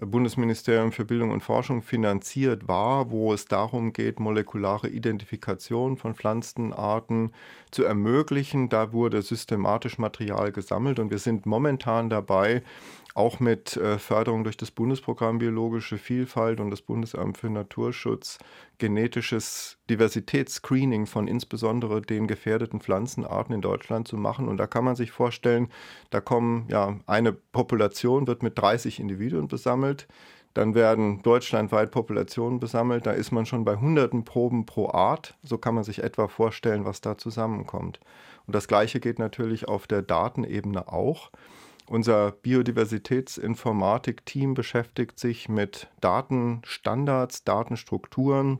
Bundesministerium 0.00 0.92
für 0.92 1.04
Bildung 1.04 1.30
und 1.30 1.42
Forschung 1.42 1.82
finanziert 1.82 2.68
war, 2.68 3.10
wo 3.10 3.32
es 3.32 3.46
darum 3.46 3.92
geht, 3.92 4.20
molekulare 4.20 4.88
Identifikation 4.88 5.96
von 5.96 6.14
Pflanzenarten 6.14 7.32
zu 7.70 7.84
ermöglichen. 7.84 8.68
Da 8.68 8.92
wurde 8.92 9.22
systematisch 9.22 9.98
Material 9.98 10.52
gesammelt 10.52 10.98
und 10.98 11.10
wir 11.10 11.18
sind 11.18 11.46
momentan 11.46 12.10
dabei, 12.10 12.62
auch 13.14 13.40
mit 13.40 13.76
äh, 13.76 13.98
Förderung 13.98 14.44
durch 14.44 14.56
das 14.56 14.70
Bundesprogramm 14.70 15.38
Biologische 15.38 15.98
Vielfalt 15.98 16.60
und 16.60 16.70
das 16.70 16.82
Bundesamt 16.82 17.38
für 17.38 17.50
Naturschutz 17.50 18.38
genetisches 18.78 19.76
Diversitätsscreening 19.90 21.06
von 21.06 21.26
insbesondere 21.26 22.00
den 22.00 22.26
gefährdeten 22.26 22.80
Pflanzenarten 22.80 23.54
in 23.54 23.60
Deutschland 23.60 24.06
zu 24.06 24.16
machen. 24.16 24.48
Und 24.48 24.56
da 24.58 24.66
kann 24.66 24.84
man 24.84 24.96
sich 24.96 25.10
vorstellen, 25.10 25.68
da 26.10 26.20
kommen 26.20 26.66
ja 26.70 26.98
eine 27.06 27.32
Population 27.32 28.26
wird 28.26 28.42
mit 28.42 28.58
30 28.58 29.00
Individuen 29.00 29.48
besammelt. 29.48 30.06
Dann 30.54 30.74
werden 30.74 31.22
deutschlandweit 31.22 31.90
Populationen 31.90 32.58
besammelt. 32.58 33.06
Da 33.06 33.12
ist 33.12 33.30
man 33.30 33.46
schon 33.46 33.64
bei 33.64 33.76
hunderten 33.76 34.24
Proben 34.24 34.66
pro 34.66 34.90
Art. 34.90 35.36
So 35.42 35.58
kann 35.58 35.74
man 35.74 35.84
sich 35.84 36.02
etwa 36.02 36.28
vorstellen, 36.28 36.84
was 36.84 37.00
da 37.00 37.18
zusammenkommt. 37.18 38.00
Und 38.46 38.54
das 38.54 38.66
Gleiche 38.66 38.98
geht 38.98 39.18
natürlich 39.18 39.68
auf 39.68 39.86
der 39.86 40.02
Datenebene 40.02 40.88
auch. 40.88 41.30
Unser 41.88 42.32
Biodiversitätsinformatik-Team 42.32 44.52
beschäftigt 44.52 45.18
sich 45.18 45.48
mit 45.48 45.88
Datenstandards, 46.02 47.44
Datenstrukturen. 47.44 48.58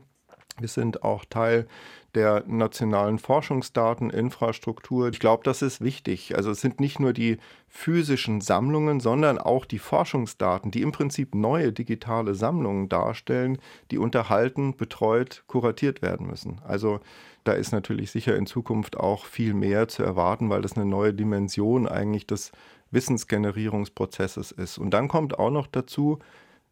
Wir 0.57 0.67
sind 0.67 1.03
auch 1.03 1.25
Teil 1.25 1.67
der 2.15 2.43
nationalen 2.47 3.19
Forschungsdateninfrastruktur. 3.19 5.09
Ich 5.09 5.19
glaube, 5.19 5.43
das 5.43 5.61
ist 5.61 5.79
wichtig. 5.79 6.35
Also 6.35 6.49
es 6.49 6.59
sind 6.59 6.79
nicht 6.79 6.99
nur 6.99 7.13
die 7.13 7.37
physischen 7.67 8.41
Sammlungen, 8.41 8.99
sondern 8.99 9.37
auch 9.37 9.65
die 9.65 9.77
Forschungsdaten, 9.77 10.71
die 10.71 10.81
im 10.81 10.91
Prinzip 10.91 11.35
neue 11.35 11.71
digitale 11.71 12.33
Sammlungen 12.33 12.89
darstellen, 12.89 13.59
die 13.91 13.99
unterhalten, 13.99 14.75
betreut, 14.75 15.43
kuratiert 15.45 16.01
werden 16.01 16.25
müssen. 16.25 16.61
Also 16.65 16.99
da 17.43 17.51
ist 17.53 17.71
natürlich 17.71 18.09
sicher 18.11 18.35
in 18.35 18.47
Zukunft 18.47 18.97
auch 18.97 19.25
viel 19.25 19.53
mehr 19.53 19.87
zu 19.87 20.01
erwarten, 20.03 20.49
weil 20.49 20.63
das 20.63 20.73
eine 20.73 20.85
neue 20.85 21.13
Dimension 21.13 21.87
eigentlich 21.87 22.25
des 22.25 22.51
Wissensgenerierungsprozesses 22.91 24.51
ist. 24.51 24.77
Und 24.77 24.91
dann 24.91 25.07
kommt 25.07 25.37
auch 25.37 25.51
noch 25.51 25.67
dazu, 25.67 26.19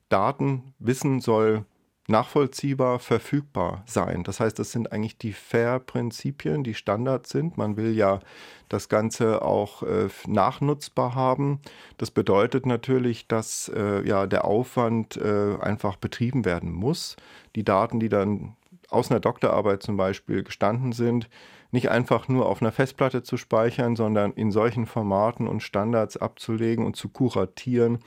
Daten, 0.10 0.74
Wissen 0.80 1.20
soll 1.20 1.66
nachvollziehbar 2.08 3.00
verfügbar 3.00 3.84
sein. 3.86 4.24
Das 4.24 4.40
heißt, 4.40 4.58
das 4.58 4.72
sind 4.72 4.94
eigentlich 4.94 5.18
die 5.18 5.34
FAIR-Prinzipien, 5.34 6.64
die 6.64 6.74
Standards 6.74 7.30
sind. 7.30 7.58
Man 7.58 7.76
will 7.76 7.94
ja 7.94 8.22
das 8.70 8.88
Ganze 8.88 9.42
auch 9.42 9.84
äh, 9.84 10.08
nachnutzbar 10.26 11.16
haben. 11.16 11.60
Das 11.98 12.10
bedeutet 12.10 12.66
natürlich, 12.66 13.28
dass 13.28 13.70
äh, 13.76 14.08
ja 14.08 14.26
der 14.26 14.46
Aufwand 14.46 15.18
äh, 15.18 15.58
einfach 15.60 15.98
betrieben 15.98 16.46
werden 16.46 16.72
muss. 16.72 17.18
Die 17.56 17.66
Daten, 17.66 18.00
die 18.00 18.10
dann 18.10 18.56
aus 18.90 19.12
einer 19.12 19.20
Doktorarbeit 19.20 19.84
zum 19.84 19.98
Beispiel 19.98 20.44
gestanden 20.44 20.94
sind, 20.94 21.30
nicht 21.72 21.90
einfach 21.90 22.28
nur 22.28 22.48
auf 22.48 22.62
einer 22.62 22.72
Festplatte 22.72 23.24
zu 23.24 23.38
speichern, 23.38 23.96
sondern 23.96 24.32
in 24.34 24.52
solchen 24.52 24.86
Formaten 24.86 25.48
und 25.48 25.62
Standards 25.62 26.18
abzulegen 26.18 26.86
und 26.86 26.96
zu 26.96 27.10
kuratieren, 27.10 28.00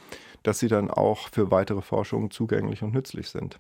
dass 0.43 0.59
sie 0.59 0.69
dann 0.69 0.91
auch 0.91 1.29
für 1.29 1.51
weitere 1.51 1.83
Forschungen 1.83 2.31
zugänglich 2.31 2.83
und 2.83 2.95
nützlich 2.95 3.29
sind. 3.29 3.59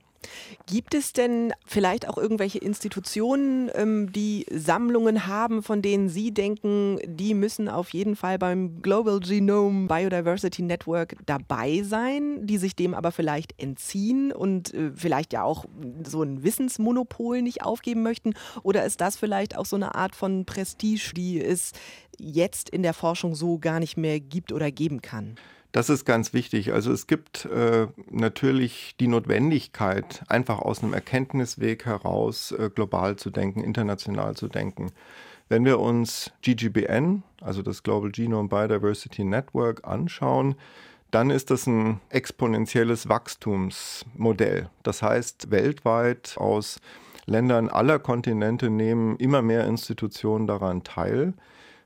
Gibt 0.66 0.94
es 0.94 1.12
denn 1.12 1.52
vielleicht 1.66 2.08
auch 2.08 2.18
irgendwelche 2.18 2.58
Institutionen, 2.58 3.70
ähm, 3.74 4.12
die 4.12 4.46
Sammlungen 4.50 5.26
haben, 5.26 5.62
von 5.62 5.82
denen 5.82 6.08
Sie 6.08 6.32
denken, 6.32 6.98
die 7.04 7.34
müssen 7.34 7.68
auf 7.68 7.90
jeden 7.90 8.16
Fall 8.16 8.38
beim 8.38 8.82
Global 8.82 9.20
Genome 9.20 9.88
Biodiversity 9.88 10.62
Network 10.62 11.16
dabei 11.26 11.82
sein, 11.82 12.46
die 12.46 12.58
sich 12.58 12.76
dem 12.76 12.94
aber 12.94 13.12
vielleicht 13.12 13.60
entziehen 13.60 14.32
und 14.32 14.74
äh, 14.74 14.92
vielleicht 14.94 15.32
ja 15.32 15.42
auch 15.42 15.64
so 16.04 16.22
ein 16.22 16.42
Wissensmonopol 16.42 17.42
nicht 17.42 17.62
aufgeben 17.62 18.02
möchten? 18.02 18.34
Oder 18.62 18.84
ist 18.84 19.00
das 19.00 19.16
vielleicht 19.16 19.56
auch 19.56 19.66
so 19.66 19.76
eine 19.76 19.94
Art 19.94 20.14
von 20.14 20.44
Prestige, 20.44 21.12
die 21.14 21.40
es 21.40 21.72
jetzt 22.18 22.68
in 22.68 22.82
der 22.82 22.94
Forschung 22.94 23.34
so 23.34 23.58
gar 23.58 23.80
nicht 23.80 23.96
mehr 23.96 24.20
gibt 24.20 24.52
oder 24.52 24.70
geben 24.70 25.00
kann? 25.00 25.36
Das 25.72 25.88
ist 25.88 26.04
ganz 26.04 26.32
wichtig. 26.32 26.72
Also 26.72 26.92
es 26.92 27.06
gibt 27.06 27.44
äh, 27.44 27.86
natürlich 28.10 28.96
die 28.98 29.06
Notwendigkeit, 29.06 30.24
einfach 30.28 30.58
aus 30.58 30.82
einem 30.82 30.94
Erkenntnisweg 30.94 31.86
heraus 31.86 32.52
äh, 32.52 32.70
global 32.74 33.16
zu 33.16 33.30
denken, 33.30 33.62
international 33.62 34.36
zu 34.36 34.48
denken. 34.48 34.90
Wenn 35.48 35.64
wir 35.64 35.78
uns 35.78 36.32
GGBN, 36.42 37.22
also 37.40 37.62
das 37.62 37.82
Global 37.82 38.10
Genome 38.10 38.48
Biodiversity 38.48 39.24
Network, 39.24 39.86
anschauen, 39.86 40.56
dann 41.10 41.30
ist 41.30 41.50
das 41.50 41.66
ein 41.66 42.00
exponentielles 42.08 43.08
Wachstumsmodell. 43.08 44.70
Das 44.82 45.02
heißt, 45.02 45.50
weltweit 45.50 46.34
aus 46.36 46.80
Ländern 47.26 47.68
aller 47.68 47.98
Kontinente 47.98 48.70
nehmen 48.70 49.16
immer 49.16 49.42
mehr 49.42 49.66
Institutionen 49.66 50.46
daran 50.46 50.82
teil 50.82 51.34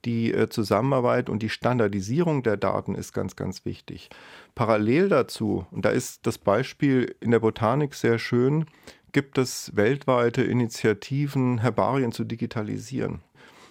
die 0.05 0.33
äh, 0.33 0.49
Zusammenarbeit 0.49 1.29
und 1.29 1.43
die 1.43 1.49
Standardisierung 1.49 2.43
der 2.43 2.57
Daten 2.57 2.95
ist 2.95 3.13
ganz, 3.13 3.37
ganz 3.37 3.65
wichtig. 3.65 4.11
Parallel 4.55 5.09
dazu, 5.09 5.67
und 5.71 5.85
da 5.85 5.91
ist 5.91 6.27
das 6.27 6.39
Beispiel 6.39 7.15
in 7.21 7.31
der 7.31 7.41
Botanik 7.41 7.95
sehr 7.95 8.19
schön, 8.19 8.67
gibt 9.13 9.39
es 9.39 9.75
weltweite 9.75 10.43
Initiativen, 10.43 11.59
Herbarien 11.59 12.13
zu 12.13 12.25
digitalisieren. 12.25 13.21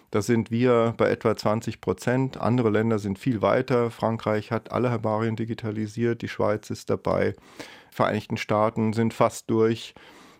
Da 0.09 0.21
sind 0.21 0.51
wir 0.51 0.93
bei 0.95 1.09
etwa 1.09 1.35
20 1.35 1.81
Prozent. 1.81 2.37
Andere 2.39 2.69
Länder 2.69 2.99
sind 2.99 3.17
viel 3.17 3.41
weiter. 3.41 3.89
Frankreich 3.89 4.51
hat 4.51 4.71
alle 4.71 4.91
Herbarien 4.91 5.35
digitalisiert. 5.35 6.21
Die 6.21 6.27
Schweiz 6.27 6.69
ist 6.69 6.91
dabei. 6.91 7.33
Die 7.91 7.95
Vereinigten 7.95 8.37
Staaten 8.37 8.93
sind 8.93 9.13
fast 9.13 9.49
durch. 9.49 9.95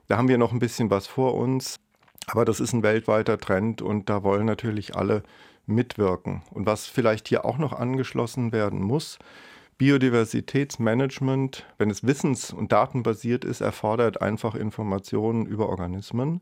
Da 0.08 0.18
haben 0.18 0.28
wir 0.28 0.38
noch 0.38 0.52
ein 0.52 0.60
bisschen 0.60 0.92
was 0.92 1.08
vor 1.08 1.34
uns. 1.34 1.80
Aber 2.28 2.46
das 2.46 2.60
ist 2.60 2.74
ein 2.74 2.84
weltweiter 2.84 3.38
Trend 3.40 3.82
und 3.82 4.10
da 4.10 4.24
wollen 4.24 4.46
natürlich 4.46 4.96
alle 4.96 5.24
mitwirken. 5.66 6.42
Und 6.52 6.66
was 6.66 6.88
vielleicht 6.88 7.28
hier 7.28 7.46
auch 7.46 7.58
noch 7.58 7.74
angeschlossen 7.74 8.52
werden 8.52 8.82
muss, 8.82 9.20
Biodiversitätsmanagement, 9.78 11.66
wenn 11.78 11.90
es 11.90 12.06
wissens- 12.06 12.54
und 12.54 12.72
datenbasiert 12.72 13.44
ist, 13.44 13.62
erfordert 13.62 14.22
einfach 14.22 14.56
Informationen 14.56 15.46
über 15.46 15.70
Organismen. 15.70 16.42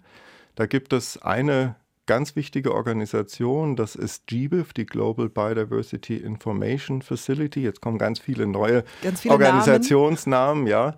Da 0.55 0.65
gibt 0.65 0.93
es 0.93 1.21
eine 1.21 1.75
ganz 2.11 2.35
wichtige 2.35 2.75
Organisation, 2.75 3.77
das 3.77 3.95
ist 3.95 4.27
GBIF, 4.27 4.73
die 4.73 4.85
Global 4.85 5.29
Biodiversity 5.29 6.17
Information 6.17 7.01
Facility. 7.01 7.61
Jetzt 7.61 7.79
kommen 7.79 7.97
ganz 7.97 8.19
viele 8.19 8.47
neue 8.47 8.83
ganz 9.01 9.21
viele 9.21 9.31
Organisationsnamen, 9.35 10.65
Namen. 10.65 10.67
ja. 10.67 10.95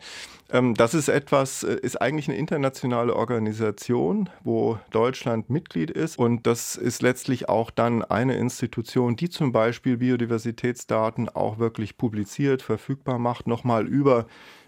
Ähm, 0.51 0.73
das 0.73 0.95
ist 0.95 1.09
etwas, 1.09 1.61
äh, 1.61 1.75
ist 1.83 2.01
eigentlich 2.01 2.27
eine 2.29 2.37
internationale 2.39 3.15
Organisation, 3.15 4.27
wo 4.43 4.79
Deutschland 4.89 5.51
Mitglied 5.51 5.91
ist. 5.91 6.17
Und 6.17 6.47
das 6.47 6.75
ist 6.77 7.03
letztlich 7.03 7.47
auch 7.47 7.69
dann 7.69 8.03
eine 8.03 8.35
Institution, 8.37 9.15
die 9.15 9.29
zum 9.29 9.51
Beispiel 9.51 9.97
Biodiversitätsdaten 9.97 11.29
auch 11.29 11.59
wirklich 11.59 11.95
publiziert, 11.95 12.63
verfügbar 12.63 13.19
macht, 13.19 13.45
nochmal 13.45 13.85
über 13.85 14.25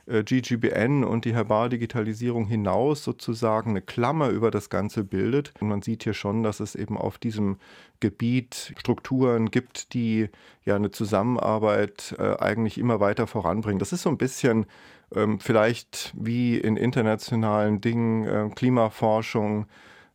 äh, 0.08 0.24
GGBN 0.24 1.04
und 1.04 1.26
die 1.26 1.34
Herbardigitalisierung 1.34 2.46
hinaus 2.46 3.04
sozusagen 3.04 3.72
eine 3.72 3.82
Klammer 3.82 4.30
über 4.30 4.52
das 4.52 4.70
Ganze 4.70 5.04
bildet. 5.04 5.54
Und 5.60 5.68
man 5.68 5.82
sieht 5.82 6.04
hier 6.04 6.14
schon, 6.14 6.44
dass 6.44 6.60
es 6.60 6.76
eben 6.76 6.98
auf 6.98 7.18
diesem 7.18 7.58
Gebiet 8.00 8.74
Strukturen 8.78 9.50
gibt, 9.50 9.94
die 9.94 10.30
ja 10.64 10.76
eine 10.76 10.92
Zusammenarbeit 10.92 12.16
äh, 12.20 12.38
eigentlich 12.38 12.78
immer 12.78 13.00
weiter 13.00 13.26
voranbringen. 13.26 13.80
Das 13.80 13.94
ist 13.94 14.04
so 14.04 14.10
ein 14.10 14.18
bisschen 14.18 14.66
ähm, 15.14 15.40
vielleicht 15.40 16.14
wie 16.16 16.58
in 16.58 16.78
internationalen 16.78 17.82
Dingen, 17.82 18.26
äh, 18.26 18.50
Klimaforschung, 18.54 19.66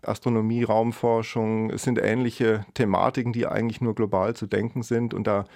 Astronomie, 0.02 0.62
Raumforschung. 0.62 1.70
Es 1.70 1.82
sind 1.82 1.98
ähnliche 1.98 2.64
Thematiken, 2.74 3.32
die 3.32 3.46
eigentlich 3.46 3.80
nur 3.80 3.94
global 3.94 4.34
zu 4.34 4.46
denken 4.46 4.82
sind. 4.82 5.14
Und 5.14 5.26
da 5.26 5.46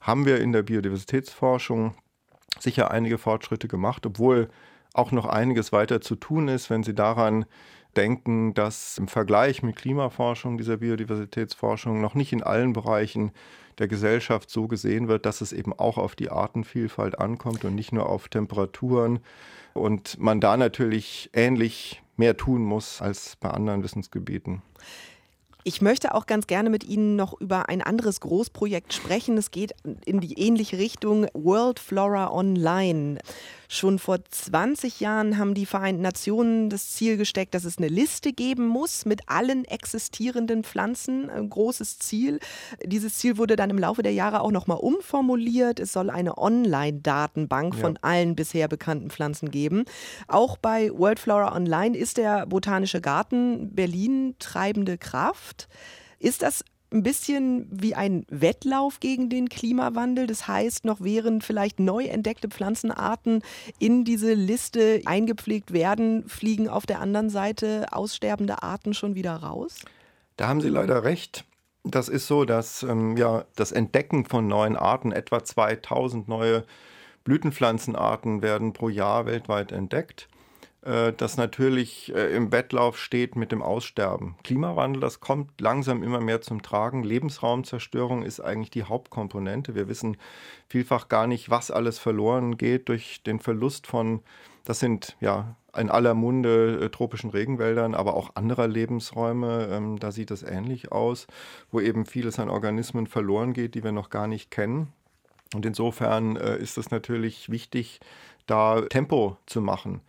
haben 0.00 0.26
wir 0.26 0.40
in 0.40 0.52
der 0.52 0.62
Biodiversitätsforschung 0.62 1.94
sicher 2.60 2.90
einige 2.90 3.18
Fortschritte 3.18 3.68
gemacht, 3.68 4.06
obwohl 4.06 4.48
auch 4.94 5.12
noch 5.12 5.26
einiges 5.26 5.72
weiter 5.72 6.00
zu 6.00 6.16
tun 6.16 6.48
ist, 6.48 6.70
wenn 6.70 6.82
Sie 6.82 6.94
daran 6.94 7.44
denken, 7.96 8.54
dass 8.54 8.98
im 8.98 9.08
Vergleich 9.08 9.62
mit 9.62 9.76
Klimaforschung, 9.76 10.58
dieser 10.58 10.78
Biodiversitätsforschung, 10.78 12.00
noch 12.00 12.14
nicht 12.14 12.32
in 12.32 12.42
allen 12.42 12.72
Bereichen 12.72 13.32
der 13.78 13.88
Gesellschaft 13.88 14.50
so 14.50 14.68
gesehen 14.68 15.08
wird, 15.08 15.26
dass 15.26 15.40
es 15.40 15.52
eben 15.52 15.72
auch 15.72 15.98
auf 15.98 16.14
die 16.14 16.30
Artenvielfalt 16.30 17.18
ankommt 17.18 17.64
und 17.64 17.74
nicht 17.74 17.92
nur 17.92 18.08
auf 18.08 18.28
Temperaturen. 18.28 19.20
Und 19.74 20.18
man 20.18 20.40
da 20.40 20.56
natürlich 20.56 21.30
ähnlich 21.32 22.02
mehr 22.16 22.36
tun 22.36 22.62
muss 22.62 23.00
als 23.00 23.36
bei 23.36 23.50
anderen 23.50 23.82
Wissensgebieten. 23.82 24.62
Ich 25.68 25.82
möchte 25.82 26.14
auch 26.14 26.24
ganz 26.24 26.46
gerne 26.46 26.70
mit 26.70 26.82
Ihnen 26.82 27.14
noch 27.14 27.38
über 27.38 27.68
ein 27.68 27.82
anderes 27.82 28.20
Großprojekt 28.20 28.94
sprechen. 28.94 29.36
Es 29.36 29.50
geht 29.50 29.74
in 30.06 30.18
die 30.20 30.40
ähnliche 30.40 30.78
Richtung 30.78 31.26
World 31.34 31.78
Flora 31.78 32.32
Online. 32.32 33.18
Schon 33.70 33.98
vor 33.98 34.18
20 34.24 34.98
Jahren 34.98 35.36
haben 35.36 35.52
die 35.52 35.66
Vereinten 35.66 36.00
Nationen 36.00 36.70
das 36.70 36.88
Ziel 36.92 37.18
gesteckt, 37.18 37.54
dass 37.54 37.64
es 37.64 37.76
eine 37.76 37.88
Liste 37.88 38.32
geben 38.32 38.66
muss 38.66 39.04
mit 39.04 39.28
allen 39.28 39.66
existierenden 39.66 40.64
Pflanzen. 40.64 41.28
Ein 41.28 41.50
großes 41.50 41.98
Ziel. 41.98 42.40
Dieses 42.82 43.18
Ziel 43.18 43.36
wurde 43.36 43.56
dann 43.56 43.68
im 43.68 43.78
Laufe 43.78 44.02
der 44.02 44.14
Jahre 44.14 44.40
auch 44.40 44.52
nochmal 44.52 44.78
umformuliert. 44.78 45.80
Es 45.80 45.92
soll 45.92 46.08
eine 46.08 46.38
Online-Datenbank 46.38 47.74
ja. 47.74 47.80
von 47.80 47.98
allen 48.00 48.36
bisher 48.36 48.68
bekannten 48.68 49.10
Pflanzen 49.10 49.50
geben. 49.50 49.84
Auch 50.28 50.56
bei 50.56 50.90
World 50.90 51.20
Flora 51.20 51.54
Online 51.54 51.94
ist 51.94 52.16
der 52.16 52.46
Botanische 52.46 53.02
Garten 53.02 53.74
Berlin 53.74 54.34
treibende 54.38 54.96
Kraft. 54.96 55.68
Ist 56.18 56.40
das 56.40 56.64
ein 56.92 57.02
bisschen 57.02 57.66
wie 57.70 57.94
ein 57.94 58.24
Wettlauf 58.30 59.00
gegen 59.00 59.28
den 59.28 59.48
Klimawandel. 59.48 60.26
Das 60.26 60.48
heißt, 60.48 60.84
noch 60.84 61.00
während 61.00 61.44
vielleicht 61.44 61.80
neu 61.80 62.04
entdeckte 62.04 62.48
Pflanzenarten 62.48 63.42
in 63.78 64.04
diese 64.04 64.32
Liste 64.32 65.02
eingepflegt 65.04 65.72
werden, 65.72 66.28
fliegen 66.28 66.68
auf 66.68 66.86
der 66.86 67.00
anderen 67.00 67.30
Seite 67.30 67.86
aussterbende 67.90 68.62
Arten 68.62 68.94
schon 68.94 69.14
wieder 69.14 69.36
raus? 69.36 69.76
Da 70.36 70.48
haben 70.48 70.60
Sie 70.60 70.68
leider 70.68 71.04
recht. 71.04 71.44
Das 71.84 72.08
ist 72.08 72.26
so, 72.26 72.44
dass 72.44 72.82
ähm, 72.82 73.16
ja, 73.16 73.44
das 73.56 73.72
Entdecken 73.72 74.24
von 74.24 74.46
neuen 74.46 74.76
Arten, 74.76 75.12
etwa 75.12 75.42
2000 75.42 76.28
neue 76.28 76.64
Blütenpflanzenarten 77.24 78.42
werden 78.42 78.72
pro 78.72 78.88
Jahr 78.88 79.26
weltweit 79.26 79.72
entdeckt. 79.72 80.28
Äh, 80.88 81.12
das 81.12 81.36
natürlich 81.36 82.14
äh, 82.14 82.34
im 82.34 82.50
Wettlauf 82.50 82.98
steht 82.98 83.36
mit 83.36 83.52
dem 83.52 83.62
Aussterben. 83.62 84.36
Klimawandel, 84.42 85.00
das 85.00 85.20
kommt 85.20 85.60
langsam 85.60 86.02
immer 86.02 86.20
mehr 86.20 86.40
zum 86.40 86.62
Tragen. 86.62 87.02
Lebensraumzerstörung 87.02 88.22
ist 88.22 88.40
eigentlich 88.40 88.70
die 88.70 88.84
Hauptkomponente. 88.84 89.74
Wir 89.74 89.88
wissen 89.88 90.16
vielfach 90.66 91.08
gar 91.08 91.26
nicht, 91.26 91.50
was 91.50 91.70
alles 91.70 91.98
verloren 91.98 92.56
geht 92.56 92.88
durch 92.88 93.22
den 93.22 93.38
Verlust 93.38 93.86
von, 93.86 94.20
das 94.64 94.80
sind 94.80 95.16
ja 95.20 95.56
in 95.76 95.90
aller 95.90 96.14
Munde 96.14 96.80
äh, 96.82 96.88
tropischen 96.88 97.30
Regenwäldern, 97.30 97.94
aber 97.94 98.14
auch 98.14 98.34
anderer 98.34 98.66
Lebensräume. 98.66 99.68
Ähm, 99.70 99.98
da 99.98 100.10
sieht 100.10 100.30
es 100.30 100.42
ähnlich 100.42 100.90
aus, 100.90 101.26
wo 101.70 101.80
eben 101.80 102.06
vieles 102.06 102.38
an 102.38 102.48
Organismen 102.48 103.06
verloren 103.06 103.52
geht, 103.52 103.74
die 103.74 103.84
wir 103.84 103.92
noch 103.92 104.08
gar 104.08 104.26
nicht 104.26 104.50
kennen. 104.50 104.92
Und 105.54 105.64
insofern 105.64 106.36
ist 106.36 106.76
es 106.76 106.90
natürlich 106.90 107.48
wichtig, 107.48 108.00
da 108.46 108.82
Tempo 108.82 109.38
zu 109.46 109.62
machen. 109.62 110.02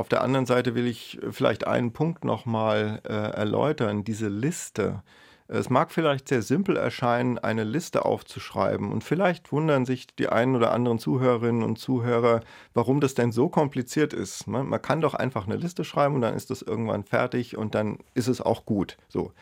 Auf 0.00 0.08
der 0.08 0.22
anderen 0.22 0.46
Seite 0.46 0.74
will 0.74 0.86
ich 0.86 1.18
vielleicht 1.30 1.66
einen 1.66 1.92
Punkt 1.92 2.24
nochmal 2.24 3.02
äh, 3.04 3.12
erläutern. 3.12 4.02
Diese 4.02 4.28
Liste. 4.28 5.02
Es 5.46 5.68
mag 5.68 5.92
vielleicht 5.92 6.26
sehr 6.26 6.40
simpel 6.40 6.78
erscheinen, 6.78 7.38
eine 7.38 7.64
Liste 7.64 8.06
aufzuschreiben. 8.06 8.92
Und 8.92 9.04
vielleicht 9.04 9.52
wundern 9.52 9.84
sich 9.84 10.06
die 10.06 10.30
einen 10.30 10.56
oder 10.56 10.72
anderen 10.72 10.98
Zuhörerinnen 10.98 11.62
und 11.62 11.76
Zuhörer, 11.76 12.40
warum 12.72 13.02
das 13.02 13.12
denn 13.12 13.30
so 13.30 13.50
kompliziert 13.50 14.14
ist. 14.14 14.48
Ne? 14.48 14.64
Man 14.64 14.80
kann 14.80 15.02
doch 15.02 15.12
einfach 15.12 15.44
eine 15.44 15.56
Liste 15.56 15.84
schreiben 15.84 16.14
und 16.14 16.22
dann 16.22 16.34
ist 16.34 16.48
das 16.48 16.62
irgendwann 16.62 17.04
fertig 17.04 17.58
und 17.58 17.74
dann 17.74 17.98
ist 18.14 18.28
es 18.28 18.40
auch 18.40 18.64
gut. 18.64 18.96
So. 19.08 19.34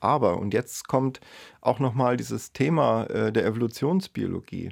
Aber, 0.00 0.36
und 0.36 0.52
jetzt 0.52 0.86
kommt 0.86 1.20
auch 1.62 1.78
nochmal 1.78 2.18
dieses 2.18 2.52
Thema 2.52 3.04
äh, 3.04 3.32
der 3.32 3.46
Evolutionsbiologie. 3.46 4.68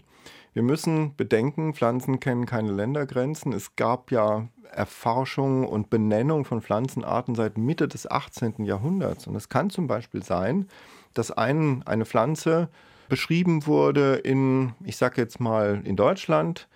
Wir 0.54 0.62
müssen 0.62 1.16
bedenken, 1.16 1.72
Pflanzen 1.72 2.20
kennen 2.20 2.46
keine 2.46 2.72
Ländergrenzen. 2.72 3.52
Es 3.52 3.74
gab 3.76 4.10
ja 4.10 4.48
Erforschung 4.70 5.66
und 5.66 5.90
Benennung 5.90 6.44
von 6.44 6.60
Pflanzenarten 6.60 7.34
seit 7.34 7.56
Mitte 7.56 7.88
des 7.88 8.10
18. 8.10 8.64
Jahrhunderts. 8.64 9.26
Und 9.26 9.34
es 9.34 9.48
kann 9.48 9.70
zum 9.70 9.86
Beispiel 9.86 10.22
sein, 10.22 10.68
dass 11.14 11.30
ein, 11.30 11.82
eine 11.86 12.04
Pflanze 12.04 12.68
beschrieben 13.08 13.66
wurde 13.66 14.16
in, 14.16 14.72
ich 14.84 14.96
sage 14.96 15.20
jetzt 15.20 15.40
mal, 15.40 15.82
in 15.84 15.96
Deutschland, 15.96 16.68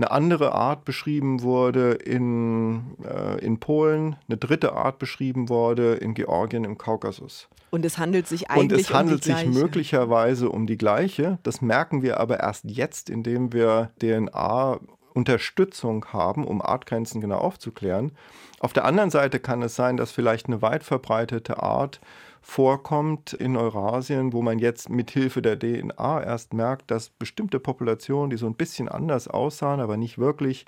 eine 0.00 0.10
andere 0.10 0.52
Art 0.52 0.86
beschrieben 0.86 1.42
wurde 1.42 1.92
in, 1.92 2.96
äh, 3.04 3.38
in 3.44 3.60
Polen, 3.60 4.16
eine 4.28 4.38
dritte 4.38 4.72
Art 4.72 4.98
beschrieben 4.98 5.50
wurde 5.50 5.94
in 5.94 6.14
Georgien 6.14 6.64
im 6.64 6.78
Kaukasus. 6.78 7.48
Und 7.70 7.84
es 7.84 7.98
handelt 7.98 8.26
sich 8.26 8.50
eigentlich 8.50 8.72
Und 8.72 8.80
es 8.80 8.94
handelt 8.94 9.26
um 9.26 9.36
sich 9.36 9.46
möglicherweise 9.46 10.48
um 10.48 10.66
die 10.66 10.78
gleiche. 10.78 11.38
Das 11.42 11.60
merken 11.60 12.02
wir 12.02 12.18
aber 12.18 12.40
erst 12.40 12.64
jetzt, 12.64 13.10
indem 13.10 13.52
wir 13.52 13.90
DNA 14.00 14.80
Unterstützung 15.12 16.06
haben, 16.06 16.46
um 16.46 16.62
Artgrenzen 16.62 17.20
genau 17.20 17.38
aufzuklären. 17.38 18.12
Auf 18.58 18.72
der 18.72 18.86
anderen 18.86 19.10
Seite 19.10 19.38
kann 19.38 19.60
es 19.62 19.76
sein, 19.76 19.96
dass 19.96 20.12
vielleicht 20.12 20.46
eine 20.46 20.62
weit 20.62 20.82
verbreitete 20.82 21.62
Art 21.62 22.00
vorkommt 22.40 23.32
in 23.32 23.56
Eurasien, 23.56 24.32
wo 24.32 24.42
man 24.42 24.58
jetzt 24.58 24.88
mit 24.88 25.10
Hilfe 25.10 25.42
der 25.42 25.58
DNA 25.58 26.22
erst 26.22 26.54
merkt, 26.54 26.90
dass 26.90 27.10
bestimmte 27.10 27.60
Populationen, 27.60 28.30
die 28.30 28.36
so 28.36 28.46
ein 28.46 28.54
bisschen 28.54 28.88
anders 28.88 29.28
aussahen, 29.28 29.80
aber 29.80 29.96
nicht 29.96 30.18
wirklich 30.18 30.64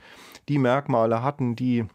die 0.48 0.58
Merkmale 0.58 1.22
hatten, 1.22 1.56
die 1.56 1.86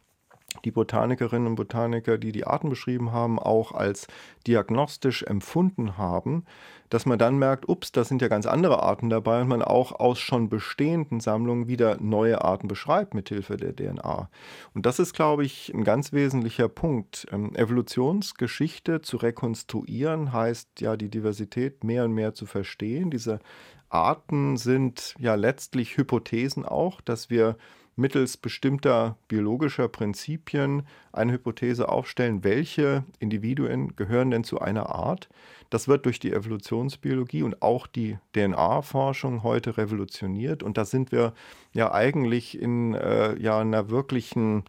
die 0.62 0.72
Botanikerinnen 0.72 1.48
und 1.48 1.56
Botaniker, 1.56 2.18
die 2.18 2.32
die 2.32 2.46
Arten 2.46 2.70
beschrieben 2.70 3.12
haben, 3.12 3.40
auch 3.40 3.72
als 3.72 4.08
diagnostisch 4.46 5.24
empfunden 5.24 5.98
haben, 5.98 6.46
dass 6.89 7.06
man 7.06 7.20
dann 7.20 7.38
merkt, 7.38 7.67
ups, 7.67 7.91
da 7.91 8.04
sind 8.04 8.22
ja 8.22 8.28
ganz 8.28 8.46
andere 8.46 8.82
Arten 8.82 9.10
dabei 9.10 9.41
und 9.41 9.50
man 9.50 9.62
auch 9.62 9.91
aus 9.91 10.20
schon 10.20 10.50
bestehenden 10.50 11.20
Sammlungen 11.20 11.67
wieder 11.67 11.98
neue 12.00 12.43
Arten 12.43 12.67
beschreibt 12.67 13.13
mit 13.13 13.30
Hilfe 13.30 13.58
der 13.58 13.76
DNA. 13.76 14.30
Und 14.74 14.86
das 14.86 15.00
ist, 15.00 15.13
glaube 15.13 15.43
ich, 15.43 15.74
ein 15.74 15.84
ganz 15.84 16.13
wesentlicher 16.13 16.70
Punkt. 16.70 17.28
Ähm, 17.32 17.54
Evolutionsgeschichte 17.56 19.02
zu 19.02 19.17
rekonstruieren 19.17 20.32
heißt 20.32 20.82
ja, 20.82 20.96
die 20.96 21.10
Diversität 21.10 21.84
mehr 21.84 22.06
und 22.06 22.13
mehr 22.13 22.34
zu 22.34 22.46
verstehen. 22.46 23.12
Diese 23.12 23.39
Arten 23.89 24.58
sind 24.58 25.13
ja 25.20 25.36
letztlich 25.36 25.98
Hypothesen 25.98 26.65
auch, 26.65 27.02
dass 27.02 27.30
wir 27.30 27.58
mittels 27.98 28.38
bestimmter 28.38 29.18
biologischer 29.28 29.88
Prinzipien 29.88 30.84
eine 31.12 31.34
Hypothese 31.34 31.90
aufstellen, 31.90 32.44
welche 32.44 33.04
Individuen 33.20 33.96
gehören 33.96 34.32
denn 34.32 34.44
zu 34.44 34.62
einer 34.62 34.90
Art. 34.90 35.28
Das 35.70 35.88
wird 35.88 36.06
durch 36.06 36.20
die 36.20 36.32
Evolutionsbiologie 36.32 37.44
und 37.44 37.62
auch 37.62 37.88
die 37.88 38.18
DNA-Forschung 38.34 39.44
heute 39.44 39.78
revolutioniert. 39.78 40.64
Und 40.64 40.78
da 40.78 40.86
sind 40.86 41.12
wir 41.12 41.34
ja 41.74 41.92
eigentlich 41.92 42.62
in 42.62 42.94
äh, 42.94 43.38
ja, 43.40 43.60
einer 43.60 43.90
wirklichen 43.90 44.64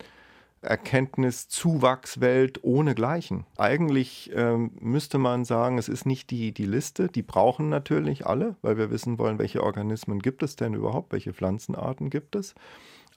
Erkenntniszuwachswelt 0.60 2.64
ohnegleichen. 2.64 3.44
Eigentlich 3.56 4.30
ähm, 4.34 4.72
müsste 4.80 5.18
man 5.18 5.44
sagen, 5.44 5.78
es 5.78 5.88
ist 5.88 6.04
nicht 6.04 6.30
die, 6.30 6.52
die 6.52 6.66
Liste, 6.66 7.08
die 7.08 7.22
brauchen 7.22 7.68
natürlich 7.68 8.26
alle, 8.26 8.56
weil 8.62 8.76
wir 8.76 8.90
wissen 8.90 9.18
wollen, 9.18 9.38
welche 9.38 9.62
Organismen 9.62 10.18
gibt 10.18 10.42
es 10.42 10.56
denn 10.56 10.74
überhaupt, 10.74 11.12
welche 11.12 11.32
Pflanzenarten 11.32 12.10
gibt 12.10 12.34
es. 12.34 12.54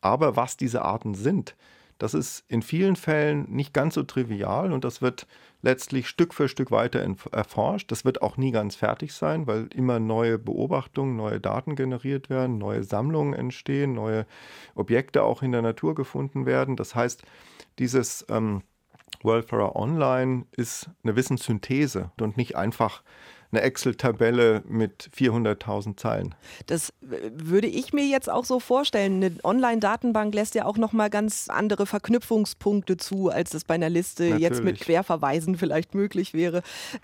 Aber 0.01 0.35
was 0.35 0.57
diese 0.57 0.81
Arten 0.81 1.13
sind, 1.15 1.55
das 2.01 2.15
ist 2.15 2.43
in 2.47 2.63
vielen 2.63 2.95
Fällen 2.95 3.45
nicht 3.51 3.75
ganz 3.75 3.93
so 3.93 4.01
trivial 4.01 4.73
und 4.73 4.83
das 4.83 5.03
wird 5.03 5.27
letztlich 5.61 6.07
Stück 6.07 6.33
für 6.33 6.47
Stück 6.47 6.71
weiter 6.71 7.05
erforscht. 7.31 7.91
Das 7.91 8.05
wird 8.05 8.23
auch 8.23 8.37
nie 8.37 8.49
ganz 8.49 8.75
fertig 8.75 9.13
sein, 9.13 9.45
weil 9.45 9.67
immer 9.67 9.99
neue 9.99 10.39
Beobachtungen, 10.39 11.15
neue 11.15 11.39
Daten 11.39 11.75
generiert 11.75 12.31
werden, 12.31 12.57
neue 12.57 12.83
Sammlungen 12.83 13.35
entstehen, 13.35 13.93
neue 13.93 14.25
Objekte 14.73 15.21
auch 15.21 15.43
in 15.43 15.51
der 15.51 15.61
Natur 15.61 15.93
gefunden 15.93 16.47
werden. 16.47 16.75
Das 16.75 16.95
heißt, 16.95 17.21
dieses 17.77 18.25
ähm, 18.29 18.63
World 19.21 19.45
Flora 19.45 19.75
Online 19.75 20.45
ist 20.51 20.89
eine 21.03 21.15
Wissenssynthese 21.15 22.09
und 22.19 22.35
nicht 22.35 22.55
einfach 22.55 23.03
eine 23.51 23.61
Excel-Tabelle 23.61 24.63
mit 24.67 25.09
400.000 25.15 25.97
Zeilen. 25.97 26.35
Das 26.67 26.93
würde 27.01 27.67
ich 27.67 27.93
mir 27.93 28.05
jetzt 28.05 28.29
auch 28.29 28.45
so 28.45 28.59
vorstellen. 28.59 29.23
Eine 29.23 29.35
Online-Datenbank 29.43 30.33
lässt 30.33 30.55
ja 30.55 30.65
auch 30.65 30.77
noch 30.77 30.93
mal 30.93 31.09
ganz 31.09 31.49
andere 31.49 31.85
Verknüpfungspunkte 31.85 32.97
zu, 32.97 33.29
als 33.29 33.51
das 33.51 33.65
bei 33.65 33.75
einer 33.75 33.89
Liste 33.89 34.23
Natürlich. 34.23 34.41
jetzt 34.41 34.63
mit 34.63 34.79
Querverweisen 34.79 35.57
vielleicht 35.57 35.95
möglich 35.95 36.33
wäre. 36.33 36.61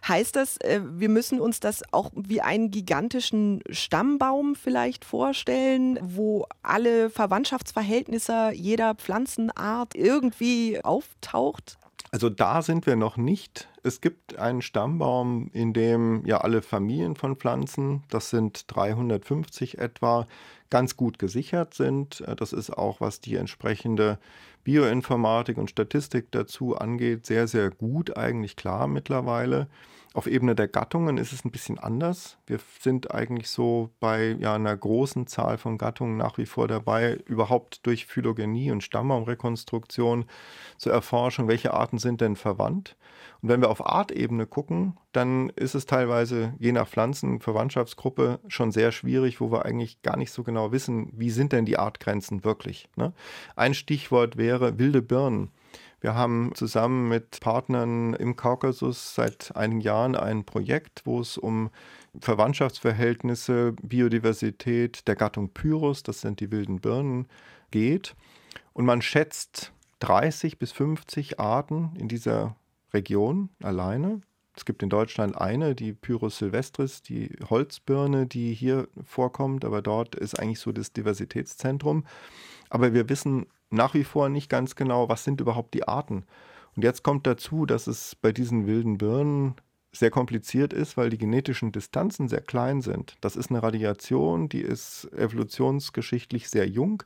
Heißt 0.07 0.35
das, 0.35 0.57
äh, 0.57 0.81
wir 0.83 1.09
müssen 1.09 1.39
uns 1.39 1.59
das 1.59 1.81
auch 1.91 2.11
wie 2.15 2.41
einen 2.41 2.71
gigantischen 2.71 3.61
Stammbaum 3.69 4.55
vielleicht 4.55 5.05
vorstellen, 5.05 5.99
wo 6.01 6.45
alle 6.61 7.09
Verwandtschaftsverhältnisse 7.09 8.51
jeder 8.53 8.95
Pflanzenart 8.95 9.95
irgendwie 9.95 10.83
auftaucht? 10.83 11.77
Also 12.17 12.31
da 12.31 12.63
sind 12.63 12.87
wir 12.87 12.95
noch 12.95 13.15
nicht. 13.15 13.69
Es 13.83 14.01
gibt 14.01 14.39
einen 14.39 14.63
Stammbaum, 14.63 15.51
in 15.53 15.71
dem 15.71 16.25
ja 16.25 16.39
alle 16.39 16.63
Familien 16.63 17.15
von 17.15 17.35
Pflanzen, 17.35 18.01
das 18.09 18.31
sind 18.31 18.63
350 18.75 19.77
etwa, 19.77 20.25
ganz 20.71 20.97
gut 20.97 21.19
gesichert 21.19 21.75
sind. 21.75 22.23
Das 22.37 22.53
ist 22.53 22.71
auch, 22.71 23.01
was 23.01 23.19
die 23.21 23.35
entsprechende 23.35 24.17
Bioinformatik 24.63 25.59
und 25.59 25.69
Statistik 25.69 26.31
dazu 26.31 26.75
angeht, 26.75 27.27
sehr, 27.27 27.47
sehr 27.47 27.69
gut 27.69 28.17
eigentlich 28.17 28.55
klar 28.55 28.87
mittlerweile. 28.87 29.67
Auf 30.17 30.25
Ebene 30.25 30.55
der 30.55 30.67
Gattungen 30.67 31.19
ist 31.19 31.31
es 31.31 31.45
ein 31.45 31.51
bisschen 31.51 31.77
anders. 31.77 32.39
Wir 32.47 32.57
sind 32.79 33.13
eigentlich 33.13 33.51
so 33.51 33.91
bei 33.99 34.35
ja, 34.39 34.55
einer 34.55 34.75
großen 34.75 35.27
Zahl 35.27 35.59
von 35.59 35.77
Gattungen 35.77 36.17
nach 36.17 36.39
wie 36.39 36.47
vor 36.47 36.67
dabei, 36.67 37.19
überhaupt 37.27 37.85
durch 37.85 38.07
Phylogenie 38.07 38.71
und 38.71 38.83
Stammbaumrekonstruktion 38.83 40.25
zu 40.79 40.89
erforschen, 40.89 41.47
welche 41.47 41.75
Arten 41.75 41.99
sind 41.99 42.19
denn 42.19 42.35
verwandt. 42.35 42.95
Und 43.43 43.49
wenn 43.49 43.61
wir 43.61 43.69
auf 43.69 43.85
Artebene 43.85 44.47
gucken, 44.47 44.97
dann 45.11 45.49
ist 45.49 45.75
es 45.75 45.85
teilweise 45.85 46.55
je 46.57 46.71
nach 46.71 46.87
Pflanzenverwandtschaftsgruppe 46.87 48.39
schon 48.47 48.71
sehr 48.71 48.91
schwierig, 48.91 49.39
wo 49.39 49.51
wir 49.51 49.65
eigentlich 49.65 50.01
gar 50.01 50.17
nicht 50.17 50.31
so 50.31 50.41
genau 50.41 50.71
wissen, 50.71 51.11
wie 51.13 51.29
sind 51.29 51.53
denn 51.53 51.65
die 51.65 51.77
Artgrenzen 51.77 52.43
wirklich. 52.43 52.89
Ne? 52.95 53.13
Ein 53.55 53.75
Stichwort 53.75 54.35
wäre 54.35 54.79
wilde 54.79 55.03
Birnen. 55.03 55.51
Wir 55.99 56.13
haben 56.13 56.51
zusammen 56.53 57.09
mit 57.09 57.39
Partnern 57.39 58.13
im 58.13 58.35
Kaukasus 58.35 59.15
seit 59.15 59.55
einigen 59.55 59.81
Jahren 59.81 60.15
ein 60.15 60.45
Projekt, 60.45 61.01
wo 61.05 61.19
es 61.19 61.37
um 61.37 61.71
Verwandtschaftsverhältnisse, 62.19 63.73
Biodiversität 63.81 65.07
der 65.07 65.15
Gattung 65.15 65.49
Pyrus, 65.49 66.03
das 66.03 66.21
sind 66.21 66.39
die 66.39 66.51
wilden 66.51 66.81
Birnen, 66.81 67.27
geht. 67.71 68.15
Und 68.73 68.85
man 68.85 69.01
schätzt 69.01 69.73
30 69.99 70.59
bis 70.59 70.71
50 70.71 71.39
Arten 71.39 71.93
in 71.97 72.07
dieser 72.07 72.55
Region 72.93 73.49
alleine. 73.63 74.21
Es 74.55 74.65
gibt 74.65 74.83
in 74.83 74.89
Deutschland 74.89 75.35
eine, 75.35 75.75
die 75.75 75.93
Pyrus 75.93 76.37
sylvestris, 76.37 77.01
die 77.01 77.35
Holzbirne, 77.49 78.27
die 78.27 78.53
hier 78.53 78.87
vorkommt, 79.03 79.65
aber 79.65 79.81
dort 79.81 80.15
ist 80.15 80.39
eigentlich 80.39 80.59
so 80.59 80.71
das 80.71 80.93
Diversitätszentrum. 80.93 82.05
Aber 82.69 82.93
wir 82.93 83.09
wissen 83.09 83.47
nach 83.69 83.93
wie 83.93 84.03
vor 84.03 84.29
nicht 84.29 84.49
ganz 84.49 84.75
genau, 84.75 85.09
was 85.09 85.23
sind 85.23 85.41
überhaupt 85.41 85.73
die 85.73 85.87
Arten. 85.87 86.25
Und 86.75 86.83
jetzt 86.83 87.03
kommt 87.03 87.25
dazu, 87.27 87.65
dass 87.65 87.87
es 87.87 88.15
bei 88.15 88.31
diesen 88.31 88.67
wilden 88.67 88.97
Birnen 88.97 89.55
sehr 89.91 90.11
kompliziert 90.11 90.73
ist, 90.73 90.97
weil 90.97 91.09
die 91.09 91.17
genetischen 91.17 91.71
Distanzen 91.71 92.27
sehr 92.27 92.41
klein 92.41 92.81
sind. 92.81 93.15
Das 93.21 93.35
ist 93.35 93.49
eine 93.49 93.63
Radiation, 93.63 94.49
die 94.49 94.61
ist 94.61 95.09
evolutionsgeschichtlich 95.13 96.49
sehr 96.49 96.67
jung. 96.67 97.03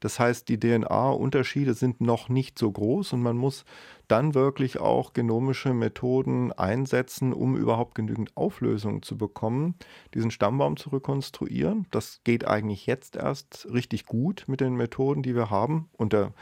Das 0.00 0.18
heißt, 0.18 0.48
die 0.48 0.58
DNA-Unterschiede 0.58 1.74
sind 1.74 2.00
noch 2.00 2.28
nicht 2.28 2.58
so 2.58 2.70
groß 2.70 3.12
und 3.12 3.22
man 3.22 3.36
muss 3.36 3.64
dann 4.08 4.34
wirklich 4.34 4.78
auch 4.78 5.12
genomische 5.12 5.72
Methoden 5.72 6.52
einsetzen, 6.52 7.32
um 7.32 7.56
überhaupt 7.56 7.94
genügend 7.94 8.36
Auflösung 8.36 9.02
zu 9.02 9.16
bekommen, 9.16 9.74
diesen 10.12 10.30
Stammbaum 10.30 10.76
zu 10.76 10.90
rekonstruieren. 10.90 11.86
Das 11.90 12.20
geht 12.24 12.46
eigentlich 12.46 12.86
jetzt 12.86 13.16
erst 13.16 13.68
richtig 13.72 14.06
gut 14.06 14.44
mit 14.48 14.60
den 14.60 14.74
Methoden, 14.74 15.22
die 15.22 15.34
wir 15.34 15.50
haben. 15.50 15.88
Unter 15.96 16.34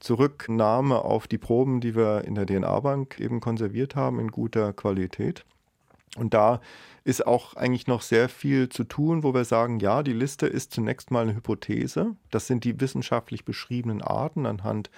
Zurücknahme 0.00 1.02
auf 1.02 1.26
die 1.26 1.38
Proben, 1.38 1.80
die 1.80 1.94
wir 1.94 2.24
in 2.24 2.34
der 2.34 2.46
DNA-Bank 2.46 3.18
eben 3.20 3.40
konserviert 3.40 3.96
haben, 3.96 4.18
in 4.18 4.28
guter 4.30 4.72
Qualität. 4.72 5.44
Und 6.16 6.34
da 6.34 6.60
ist 7.04 7.26
auch 7.26 7.54
eigentlich 7.54 7.86
noch 7.86 8.02
sehr 8.02 8.28
viel 8.28 8.68
zu 8.68 8.84
tun, 8.84 9.22
wo 9.22 9.34
wir 9.34 9.44
sagen, 9.44 9.78
ja, 9.80 10.02
die 10.02 10.12
Liste 10.12 10.46
ist 10.46 10.72
zunächst 10.72 11.10
mal 11.10 11.22
eine 11.22 11.36
Hypothese. 11.36 12.16
Das 12.30 12.46
sind 12.46 12.64
die 12.64 12.80
wissenschaftlich 12.80 13.44
beschriebenen 13.44 14.02
Arten 14.02 14.46
anhand 14.46 14.90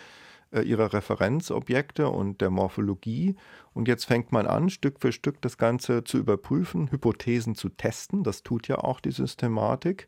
äh, 0.53 0.63
ihrer 0.63 0.93
Referenzobjekte 0.93 2.09
und 2.09 2.41
der 2.41 2.51
Morphologie. 2.51 3.37
Und 3.75 3.89
jetzt 3.89 4.05
fängt 4.05 4.33
man 4.33 4.47
an, 4.47 4.71
Stück 4.71 5.01
für 5.01 5.13
Stück 5.13 5.43
das 5.43 5.59
Ganze 5.59 6.05
zu 6.05 6.19
überprüfen, 6.19 6.91
Hypothesen 6.91 7.55
zu 7.55 7.69
testen. 7.69 8.23
Das 8.23 8.43
tut 8.43 8.69
ja 8.69 8.79
auch 8.79 9.01
die 9.01 9.11
Systematik 9.11 10.07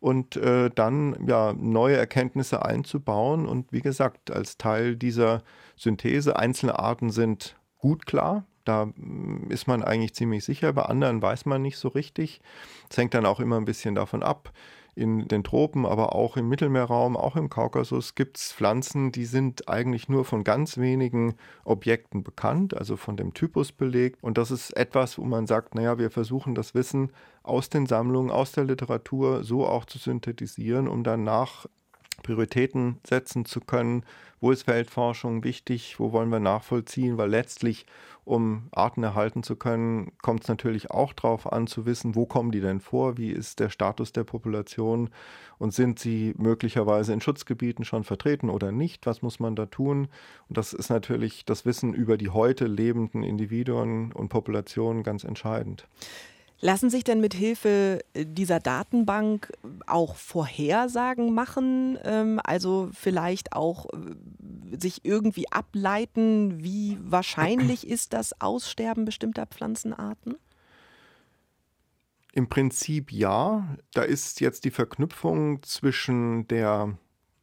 und 0.00 0.36
äh, 0.36 0.70
dann 0.74 1.16
ja 1.26 1.52
neue 1.52 1.96
Erkenntnisse 1.96 2.64
einzubauen 2.64 3.46
und 3.46 3.72
wie 3.72 3.82
gesagt 3.82 4.30
als 4.30 4.56
Teil 4.56 4.96
dieser 4.96 5.42
Synthese 5.76 6.36
einzelne 6.36 6.78
Arten 6.78 7.10
sind 7.10 7.56
gut 7.78 8.06
klar. 8.06 8.44
Da 8.64 8.86
mm, 8.86 9.50
ist 9.50 9.66
man 9.66 9.82
eigentlich 9.82 10.14
ziemlich 10.14 10.44
sicher, 10.44 10.72
bei 10.72 10.82
anderen 10.82 11.20
weiß 11.22 11.46
man 11.46 11.62
nicht 11.62 11.76
so 11.76 11.88
richtig. 11.88 12.40
Es 12.88 12.96
hängt 12.96 13.14
dann 13.14 13.26
auch 13.26 13.40
immer 13.40 13.56
ein 13.56 13.66
bisschen 13.66 13.94
davon 13.94 14.22
ab, 14.22 14.52
in 14.94 15.28
den 15.28 15.44
Tropen, 15.44 15.86
aber 15.86 16.14
auch 16.14 16.36
im 16.36 16.48
Mittelmeerraum, 16.48 17.16
auch 17.16 17.36
im 17.36 17.48
Kaukasus 17.48 18.14
gibt 18.14 18.38
es 18.38 18.52
Pflanzen, 18.52 19.12
die 19.12 19.24
sind 19.24 19.68
eigentlich 19.68 20.08
nur 20.08 20.24
von 20.24 20.44
ganz 20.44 20.78
wenigen 20.78 21.34
Objekten 21.64 22.22
bekannt, 22.22 22.76
also 22.76 22.96
von 22.96 23.16
dem 23.16 23.34
Typus 23.34 23.72
belegt. 23.72 24.22
Und 24.22 24.38
das 24.38 24.50
ist 24.50 24.76
etwas, 24.76 25.18
wo 25.18 25.24
man 25.24 25.46
sagt, 25.46 25.74
naja, 25.74 25.98
wir 25.98 26.10
versuchen 26.10 26.54
das 26.54 26.74
Wissen 26.74 27.12
aus 27.42 27.68
den 27.68 27.86
Sammlungen, 27.86 28.30
aus 28.30 28.52
der 28.52 28.64
Literatur 28.64 29.44
so 29.44 29.66
auch 29.66 29.84
zu 29.84 29.98
synthetisieren, 29.98 30.88
um 30.88 31.04
dann 31.04 31.24
nach 31.24 31.66
Prioritäten 32.20 32.98
setzen 33.06 33.44
zu 33.44 33.60
können. 33.60 34.04
Wo 34.40 34.50
ist 34.50 34.62
Feldforschung 34.62 35.44
wichtig? 35.44 35.98
Wo 35.98 36.12
wollen 36.12 36.30
wir 36.30 36.40
nachvollziehen? 36.40 37.18
Weil 37.18 37.30
letztlich, 37.30 37.86
um 38.24 38.68
Arten 38.72 39.02
erhalten 39.02 39.42
zu 39.42 39.56
können, 39.56 40.12
kommt 40.22 40.42
es 40.42 40.48
natürlich 40.48 40.90
auch 40.90 41.12
darauf 41.12 41.52
an 41.52 41.66
zu 41.66 41.84
wissen, 41.86 42.14
wo 42.14 42.26
kommen 42.26 42.50
die 42.50 42.60
denn 42.60 42.80
vor? 42.80 43.18
Wie 43.18 43.30
ist 43.30 43.60
der 43.60 43.68
Status 43.68 44.12
der 44.12 44.24
Population? 44.24 45.10
Und 45.58 45.74
sind 45.74 45.98
sie 45.98 46.34
möglicherweise 46.38 47.12
in 47.12 47.20
Schutzgebieten 47.20 47.84
schon 47.84 48.04
vertreten 48.04 48.48
oder 48.48 48.72
nicht? 48.72 49.04
Was 49.06 49.20
muss 49.20 49.40
man 49.40 49.56
da 49.56 49.66
tun? 49.66 50.08
Und 50.48 50.56
das 50.56 50.72
ist 50.72 50.88
natürlich 50.88 51.44
das 51.44 51.66
Wissen 51.66 51.92
über 51.92 52.16
die 52.16 52.30
heute 52.30 52.66
lebenden 52.66 53.22
Individuen 53.22 54.12
und 54.12 54.30
Populationen 54.30 55.02
ganz 55.02 55.24
entscheidend. 55.24 55.86
Lassen 56.62 56.90
sich 56.90 57.04
denn 57.04 57.20
mit 57.20 57.32
Hilfe 57.32 58.00
äh, 58.12 58.26
dieser 58.26 58.60
Datenbank 58.60 59.52
auch 59.86 60.14
Vorhersagen 60.16 61.32
machen? 61.32 61.98
Ähm, 62.04 62.40
also 62.44 62.90
vielleicht 62.92 63.54
auch 63.54 63.86
äh, 63.86 64.76
sich 64.78 65.04
irgendwie 65.04 65.50
ableiten, 65.50 66.62
wie 66.62 66.98
wahrscheinlich 67.02 67.86
ist 67.88 68.12
das 68.12 68.40
Aussterben 68.40 69.06
bestimmter 69.06 69.46
Pflanzenarten? 69.46 70.36
Im 72.32 72.48
Prinzip 72.48 73.10
ja. 73.10 73.76
Da 73.94 74.02
ist 74.02 74.40
jetzt 74.40 74.64
die 74.64 74.70
Verknüpfung 74.70 75.62
zwischen 75.62 76.46
der 76.46 76.96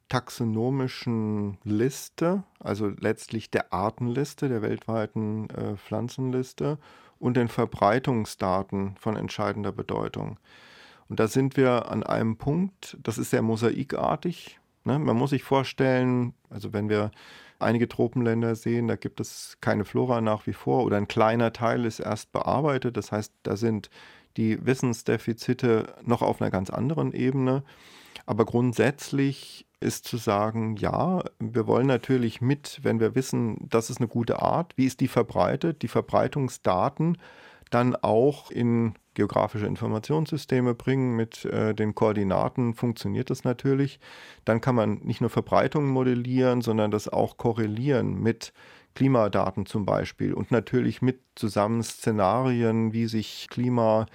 taxonomischen 0.10 1.58
Liste, 1.64 2.44
also 2.60 2.88
letztlich 2.88 3.52
der 3.52 3.74
Artenliste, 3.74 4.48
der 4.48 4.62
weltweiten 4.62 5.50
äh, 5.50 5.76
Pflanzenliste 5.76 6.78
und 7.20 7.38
den 7.38 7.48
Verbreitungsdaten 7.48 8.96
von 8.98 9.16
entscheidender 9.16 9.72
Bedeutung. 9.72 10.38
Und 11.10 11.20
da 11.20 11.28
sind 11.28 11.58
wir 11.58 11.90
an 11.90 12.04
einem 12.04 12.38
Punkt, 12.38 12.98
das 13.02 13.18
ist 13.18 13.30
sehr 13.30 13.42
mosaikartig. 13.42 14.60
Ne? 14.84 15.00
Man 15.00 15.18
muss 15.18 15.30
sich 15.30 15.44
vorstellen, 15.44 16.34
also 16.50 16.74
wenn 16.74 16.90
wir 16.90 17.12
einige 17.60 17.88
Tropenländer 17.88 18.56
sehen, 18.56 18.88
da 18.88 18.96
gibt 18.96 19.20
es 19.20 19.58
keine 19.62 19.86
Flora 19.86 20.22
nach 20.22 20.48
wie 20.48 20.54
vor 20.54 20.84
oder 20.84 20.98
ein 20.98 21.08
kleiner 21.08 21.54
Teil 21.54 21.86
ist 21.86 22.00
erst 22.00 22.32
bearbeitet. 22.32 22.98
Das 22.98 23.12
heißt, 23.12 23.34
da 23.44 23.56
sind 23.56 23.90
die 24.38 24.64
Wissensdefizite 24.66 25.96
noch 26.04 26.22
auf 26.22 26.42
einer 26.42 26.52
ganz 26.52 26.70
anderen 26.70 27.14
Ebene. 27.14 27.64
Aber 28.26 28.46
grundsätzlich 28.46 29.67
ist 29.80 30.06
zu 30.06 30.18
sagen, 30.18 30.76
ja, 30.78 31.24
wir 31.40 31.68
wollen 31.68 31.88
natürlich 31.88 32.42
mit, 32.42 32.80
wenn 32.84 33.00
wir 33.00 33.16
wissen, 33.16 33.68
das 33.70 33.90
ist 33.90 33.98
eine 33.98 34.08
gute 34.08 34.42
Art, 34.42 34.74
wie 34.76 34.86
ist 34.86 35.00
die 35.00 35.08
verbreitet, 35.08 35.82
die 35.82 35.88
Verbreitungsdaten 35.88 37.18
dann 37.70 37.96
auch 37.96 38.50
in 38.50 38.94
geografische 39.14 39.66
Informationssysteme 39.66 40.74
bringen. 40.74 41.16
Mit 41.16 41.46
äh, 41.46 41.74
den 41.74 41.96
Koordinaten, 41.96 42.74
funktioniert 42.74 43.30
das 43.30 43.44
natürlich. 43.44 44.00
Dann 44.46 44.62
kann 44.62 44.76
man 44.76 45.00
nicht 45.04 45.22
nur 45.22 45.30
Verbreitungen 45.30 45.90
modellieren, 45.90 46.62
sondern 46.62 46.92
das 46.92 47.10
auch 47.10 47.38
korrelieren 47.38 48.22
mit 48.22 48.54
Klimadaten 48.96 49.66
zum 49.66 49.86
Beispiel. 49.86 50.34
Und 50.34 50.52
natürlich 50.52 51.02
mit 51.02 51.20
zusammen 51.36 51.84
Szenarien, 51.84 52.94
wie 52.94 53.08
sich 53.08 53.48
Klima 53.50 54.06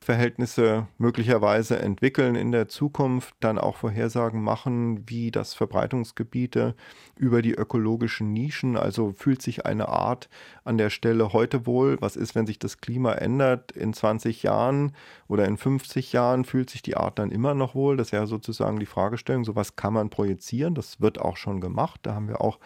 Verhältnisse 0.00 0.86
möglicherweise 0.96 1.78
entwickeln 1.78 2.34
in 2.34 2.52
der 2.52 2.68
Zukunft, 2.68 3.34
dann 3.40 3.58
auch 3.58 3.76
Vorhersagen 3.76 4.42
machen, 4.42 5.08
wie 5.08 5.30
das 5.30 5.54
Verbreitungsgebiete 5.54 6.74
über 7.16 7.42
die 7.42 7.52
ökologischen 7.52 8.32
Nischen, 8.32 8.76
also 8.76 9.12
fühlt 9.12 9.42
sich 9.42 9.66
eine 9.66 9.88
Art 9.88 10.28
an 10.64 10.78
der 10.78 10.90
Stelle 10.90 11.32
heute 11.32 11.66
wohl, 11.66 12.00
was 12.00 12.16
ist, 12.16 12.34
wenn 12.34 12.46
sich 12.46 12.58
das 12.58 12.80
Klima 12.80 13.12
ändert? 13.12 13.72
In 13.72 13.92
20 13.92 14.42
Jahren 14.42 14.92
oder 15.26 15.46
in 15.46 15.56
50 15.56 16.12
Jahren, 16.12 16.44
fühlt 16.44 16.70
sich 16.70 16.82
die 16.82 16.96
Art 16.96 17.18
dann 17.18 17.30
immer 17.30 17.54
noch 17.54 17.74
wohl? 17.74 17.96
Das 17.96 18.12
wäre 18.12 18.26
sozusagen 18.26 18.78
die 18.78 18.86
Fragestellung, 18.86 19.44
so 19.44 19.56
was 19.56 19.76
kann 19.76 19.92
man 19.92 20.10
projizieren, 20.10 20.74
das 20.74 21.00
wird 21.00 21.20
auch 21.20 21.36
schon 21.36 21.60
gemacht, 21.60 22.00
da 22.04 22.14
haben 22.14 22.28
wir 22.28 22.40
auch 22.40 22.58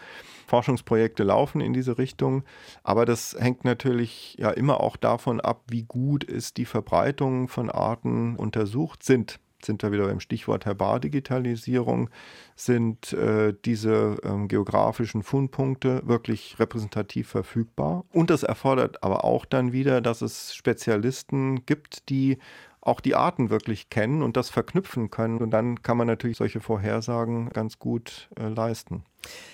Forschungsprojekte 0.52 1.22
laufen 1.22 1.62
in 1.62 1.72
diese 1.72 1.96
Richtung. 1.96 2.44
Aber 2.82 3.06
das 3.06 3.34
hängt 3.38 3.64
natürlich 3.64 4.36
ja 4.38 4.50
immer 4.50 4.80
auch 4.80 4.98
davon 4.98 5.40
ab, 5.40 5.62
wie 5.68 5.84
gut 5.84 6.24
ist 6.24 6.58
die 6.58 6.66
Verbreitung 6.66 7.48
von 7.48 7.70
Arten 7.70 8.36
untersucht 8.36 9.02
sind 9.02 9.40
sind 9.64 9.84
wir 9.84 9.92
wieder 9.92 10.08
beim 10.08 10.18
Stichwort 10.18 10.66
Herbardigitalisierung, 10.66 12.10
sind 12.56 13.12
äh, 13.12 13.54
diese 13.64 14.16
ähm, 14.24 14.48
geografischen 14.48 15.22
Fundpunkte 15.22 16.02
wirklich 16.04 16.58
repräsentativ 16.58 17.28
verfügbar. 17.28 18.04
Und 18.10 18.30
das 18.30 18.42
erfordert 18.42 19.04
aber 19.04 19.24
auch 19.24 19.44
dann 19.44 19.72
wieder, 19.72 20.00
dass 20.00 20.20
es 20.20 20.52
Spezialisten 20.52 21.64
gibt, 21.64 22.08
die 22.08 22.38
auch 22.82 23.00
die 23.00 23.14
Arten 23.14 23.48
wirklich 23.48 23.90
kennen 23.90 24.22
und 24.22 24.36
das 24.36 24.50
verknüpfen 24.50 25.10
können. 25.10 25.38
Und 25.38 25.50
dann 25.50 25.82
kann 25.82 25.96
man 25.96 26.08
natürlich 26.08 26.36
solche 26.36 26.60
Vorhersagen 26.60 27.48
ganz 27.50 27.78
gut 27.78 28.28
äh, 28.38 28.48
leisten. 28.48 29.04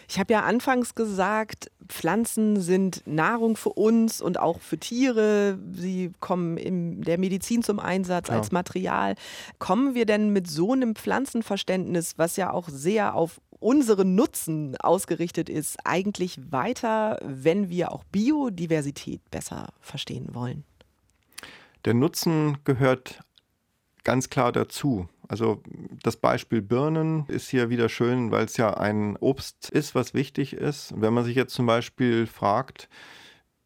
Ich 0.08 0.18
habe 0.18 0.32
ja 0.32 0.40
anfangs 0.40 0.94
gesagt, 0.94 1.70
Pflanzen 1.86 2.58
sind 2.58 3.06
Nahrung 3.06 3.56
für 3.56 3.68
uns 3.68 4.22
und 4.22 4.40
auch 4.40 4.60
für 4.60 4.78
Tiere. 4.78 5.58
Sie 5.72 6.10
kommen 6.20 6.56
in 6.56 7.02
der 7.02 7.18
Medizin 7.18 7.62
zum 7.62 7.78
Einsatz 7.78 8.28
ja. 8.28 8.36
als 8.36 8.50
Material. 8.50 9.14
Kommen 9.58 9.94
wir 9.94 10.06
denn 10.06 10.32
mit 10.32 10.48
so 10.48 10.72
einem 10.72 10.94
Pflanzenverständnis, 10.94 12.14
was 12.16 12.36
ja 12.36 12.50
auch 12.50 12.70
sehr 12.70 13.14
auf 13.14 13.42
unseren 13.60 14.14
Nutzen 14.14 14.76
ausgerichtet 14.78 15.50
ist, 15.50 15.76
eigentlich 15.84 16.38
weiter, 16.50 17.18
wenn 17.22 17.68
wir 17.68 17.92
auch 17.92 18.04
Biodiversität 18.04 19.20
besser 19.30 19.68
verstehen 19.80 20.28
wollen? 20.32 20.64
Der 21.84 21.94
Nutzen 21.94 22.58
gehört 22.64 23.20
ganz 24.04 24.30
klar 24.30 24.52
dazu. 24.52 25.08
Also 25.28 25.62
das 26.02 26.16
Beispiel 26.16 26.62
Birnen 26.62 27.26
ist 27.28 27.50
hier 27.50 27.68
wieder 27.68 27.88
schön, 27.88 28.30
weil 28.30 28.46
es 28.46 28.56
ja 28.56 28.74
ein 28.74 29.16
Obst 29.18 29.68
ist, 29.68 29.94
was 29.94 30.14
wichtig 30.14 30.54
ist. 30.54 30.94
Wenn 30.96 31.12
man 31.12 31.24
sich 31.24 31.36
jetzt 31.36 31.54
zum 31.54 31.66
Beispiel 31.66 32.26
fragt, 32.26 32.88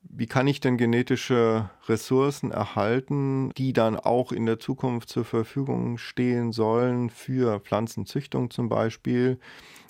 wie 0.04 0.26
kann 0.26 0.46
ich 0.46 0.60
denn 0.60 0.76
genetische 0.76 1.70
Ressourcen 1.88 2.50
erhalten, 2.50 3.50
die 3.56 3.72
dann 3.72 3.96
auch 3.96 4.32
in 4.32 4.46
der 4.46 4.58
Zukunft 4.58 5.08
zur 5.08 5.24
Verfügung 5.24 5.98
stehen 5.98 6.52
sollen 6.52 7.10
für 7.10 7.60
Pflanzenzüchtung 7.60 8.50
zum 8.50 8.68
Beispiel, 8.68 9.38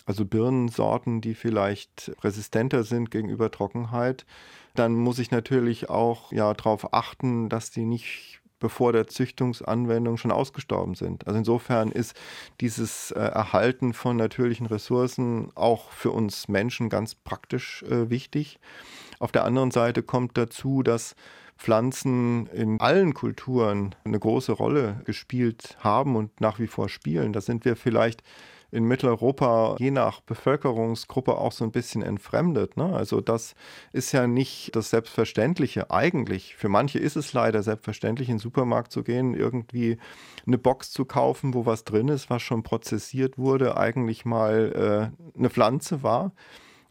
also 0.04 0.24
Birnensorten, 0.24 1.20
die 1.20 1.34
vielleicht 1.34 2.12
resistenter 2.22 2.84
sind 2.84 3.10
gegenüber 3.10 3.50
Trockenheit, 3.50 4.26
dann 4.74 4.94
muss 4.94 5.18
ich 5.18 5.30
natürlich 5.30 5.90
auch 5.90 6.32
ja 6.32 6.52
darauf 6.54 6.92
achten, 6.92 7.48
dass 7.48 7.70
die 7.70 7.84
nicht 7.84 8.42
bevor 8.62 8.92
der 8.92 9.08
Züchtungsanwendung 9.08 10.16
schon 10.16 10.30
ausgestorben 10.30 10.94
sind. 10.94 11.26
Also 11.26 11.36
insofern 11.36 11.90
ist 11.90 12.14
dieses 12.60 13.10
äh, 13.10 13.18
Erhalten 13.18 13.92
von 13.92 14.16
natürlichen 14.16 14.66
Ressourcen 14.66 15.50
auch 15.56 15.90
für 15.90 16.12
uns 16.12 16.46
Menschen 16.46 16.88
ganz 16.88 17.16
praktisch 17.16 17.82
äh, 17.82 18.08
wichtig. 18.08 18.60
Auf 19.22 19.30
der 19.30 19.44
anderen 19.44 19.70
Seite 19.70 20.02
kommt 20.02 20.36
dazu, 20.36 20.82
dass 20.82 21.14
Pflanzen 21.56 22.48
in 22.48 22.80
allen 22.80 23.14
Kulturen 23.14 23.94
eine 24.04 24.18
große 24.18 24.50
Rolle 24.50 25.00
gespielt 25.04 25.76
haben 25.78 26.16
und 26.16 26.40
nach 26.40 26.58
wie 26.58 26.66
vor 26.66 26.88
spielen. 26.88 27.32
Da 27.32 27.40
sind 27.40 27.64
wir 27.64 27.76
vielleicht 27.76 28.24
in 28.72 28.82
Mitteleuropa 28.82 29.76
je 29.78 29.92
nach 29.92 30.22
Bevölkerungsgruppe 30.22 31.36
auch 31.36 31.52
so 31.52 31.62
ein 31.62 31.70
bisschen 31.70 32.02
entfremdet. 32.02 32.76
Ne? 32.76 32.92
Also 32.96 33.20
das 33.20 33.54
ist 33.92 34.10
ja 34.10 34.26
nicht 34.26 34.74
das 34.74 34.90
Selbstverständliche 34.90 35.92
eigentlich. 35.92 36.56
Für 36.56 36.68
manche 36.68 36.98
ist 36.98 37.14
es 37.14 37.32
leider 37.32 37.62
selbstverständlich, 37.62 38.28
in 38.28 38.38
den 38.38 38.40
Supermarkt 38.40 38.90
zu 38.90 39.04
gehen, 39.04 39.34
irgendwie 39.34 39.98
eine 40.48 40.58
Box 40.58 40.90
zu 40.90 41.04
kaufen, 41.04 41.54
wo 41.54 41.64
was 41.64 41.84
drin 41.84 42.08
ist, 42.08 42.28
was 42.28 42.42
schon 42.42 42.64
prozessiert 42.64 43.38
wurde, 43.38 43.76
eigentlich 43.76 44.24
mal 44.24 45.12
äh, 45.14 45.38
eine 45.38 45.50
Pflanze 45.50 46.02
war. 46.02 46.32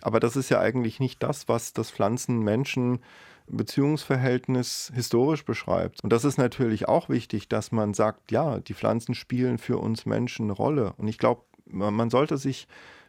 Aber 0.01 0.19
das 0.19 0.35
ist 0.35 0.49
ja 0.49 0.59
eigentlich 0.59 0.99
nicht 0.99 1.21
das, 1.23 1.47
was 1.47 1.73
das 1.73 1.91
Pflanzen-Menschen 1.91 2.99
Beziehungsverhältnis 3.47 4.91
historisch 4.93 5.45
beschreibt. 5.45 6.03
Und 6.03 6.11
das 6.11 6.25
ist 6.25 6.37
natürlich 6.37 6.87
auch 6.87 7.09
wichtig, 7.09 7.49
dass 7.49 7.71
man 7.71 7.93
sagt, 7.93 8.31
ja, 8.31 8.59
die 8.59 8.73
Pflanzen 8.73 9.13
spielen 9.13 9.57
für 9.57 9.77
uns 9.77 10.05
Menschen 10.05 10.45
eine 10.45 10.53
Rolle. 10.53 10.93
Und 10.97 11.07
ich 11.07 11.17
glaube, 11.17 11.41
man 11.65 12.09
sollte 12.09 12.37
sich 12.37 12.67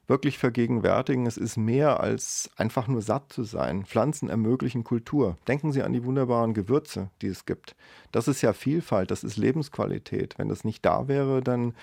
wirklich 0.08 0.38
vergegenwärtigen, 0.38 1.26
es 1.26 1.36
ist 1.36 1.56
mehr 1.56 2.00
als 2.00 2.50
einfach 2.56 2.88
nur 2.88 3.02
satt 3.02 3.32
zu 3.32 3.44
sein. 3.44 3.84
Pflanzen 3.84 4.28
ermöglichen 4.28 4.84
Kultur. 4.84 5.38
Denken 5.46 5.72
Sie 5.72 5.82
an 5.82 5.92
die 5.92 6.04
wunderbaren 6.04 6.54
Gewürze, 6.54 7.10
die 7.22 7.28
es 7.28 7.46
gibt. 7.46 7.76
Das 8.10 8.28
ist 8.28 8.42
ja 8.42 8.52
Vielfalt, 8.52 9.10
das 9.10 9.24
ist 9.24 9.36
Lebensqualität. 9.36 10.34
Wenn 10.38 10.48
das 10.48 10.64
nicht 10.64 10.84
da 10.84 11.08
wäre, 11.08 11.40
dann 11.40 11.74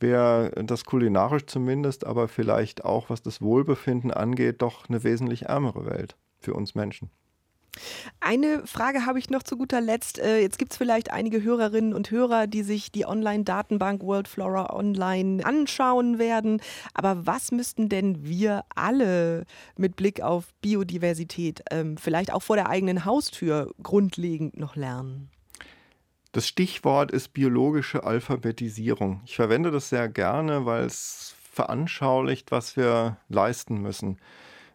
wäre 0.00 0.50
das 0.64 0.84
kulinarisch 0.84 1.46
zumindest, 1.46 2.06
aber 2.06 2.28
vielleicht 2.28 2.84
auch 2.84 3.10
was 3.10 3.22
das 3.22 3.40
Wohlbefinden 3.40 4.10
angeht, 4.10 4.62
doch 4.62 4.88
eine 4.88 5.04
wesentlich 5.04 5.46
ärmere 5.46 5.86
Welt 5.86 6.16
für 6.38 6.54
uns 6.54 6.74
Menschen. 6.74 7.10
Eine 8.20 8.66
Frage 8.66 9.06
habe 9.06 9.18
ich 9.18 9.30
noch 9.30 9.42
zu 9.42 9.56
guter 9.56 9.80
Letzt. 9.80 10.18
Äh, 10.18 10.40
jetzt 10.40 10.58
gibt 10.58 10.72
es 10.72 10.78
vielleicht 10.78 11.12
einige 11.12 11.42
Hörerinnen 11.42 11.94
und 11.94 12.10
Hörer, 12.10 12.46
die 12.46 12.62
sich 12.62 12.90
die 12.92 13.06
Online-Datenbank 13.06 14.02
World 14.02 14.28
Flora 14.28 14.74
Online 14.74 15.44
anschauen 15.44 16.18
werden. 16.18 16.60
Aber 16.94 17.26
was 17.26 17.52
müssten 17.52 17.88
denn 17.88 18.24
wir 18.24 18.64
alle 18.74 19.44
mit 19.76 19.96
Blick 19.96 20.20
auf 20.20 20.48
Biodiversität 20.60 21.62
ähm, 21.70 21.96
vielleicht 21.96 22.32
auch 22.32 22.42
vor 22.42 22.56
der 22.56 22.68
eigenen 22.68 23.04
Haustür 23.04 23.72
grundlegend 23.82 24.58
noch 24.58 24.76
lernen? 24.76 25.30
Das 26.32 26.46
Stichwort 26.46 27.10
ist 27.10 27.32
biologische 27.32 28.04
Alphabetisierung. 28.04 29.20
Ich 29.24 29.34
verwende 29.34 29.72
das 29.72 29.88
sehr 29.88 30.08
gerne, 30.08 30.64
weil 30.64 30.84
es 30.84 31.34
veranschaulicht, 31.50 32.52
was 32.52 32.76
wir 32.76 33.16
leisten 33.28 33.82
müssen. 33.82 34.18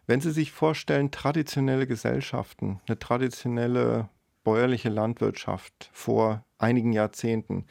Wenn 0.06 0.20
Sie 0.20 0.32
sich 0.32 0.52
vorstellen, 0.52 1.10
traditionelle 1.10 1.86
Gesellschaften, 1.86 2.80
eine 2.86 2.98
traditionelle 2.98 4.10
bäuerliche 4.44 4.90
Landwirtschaft 4.90 5.90
vor 5.92 6.44
einigen 6.58 6.92
Jahrzehnten, 6.92 7.64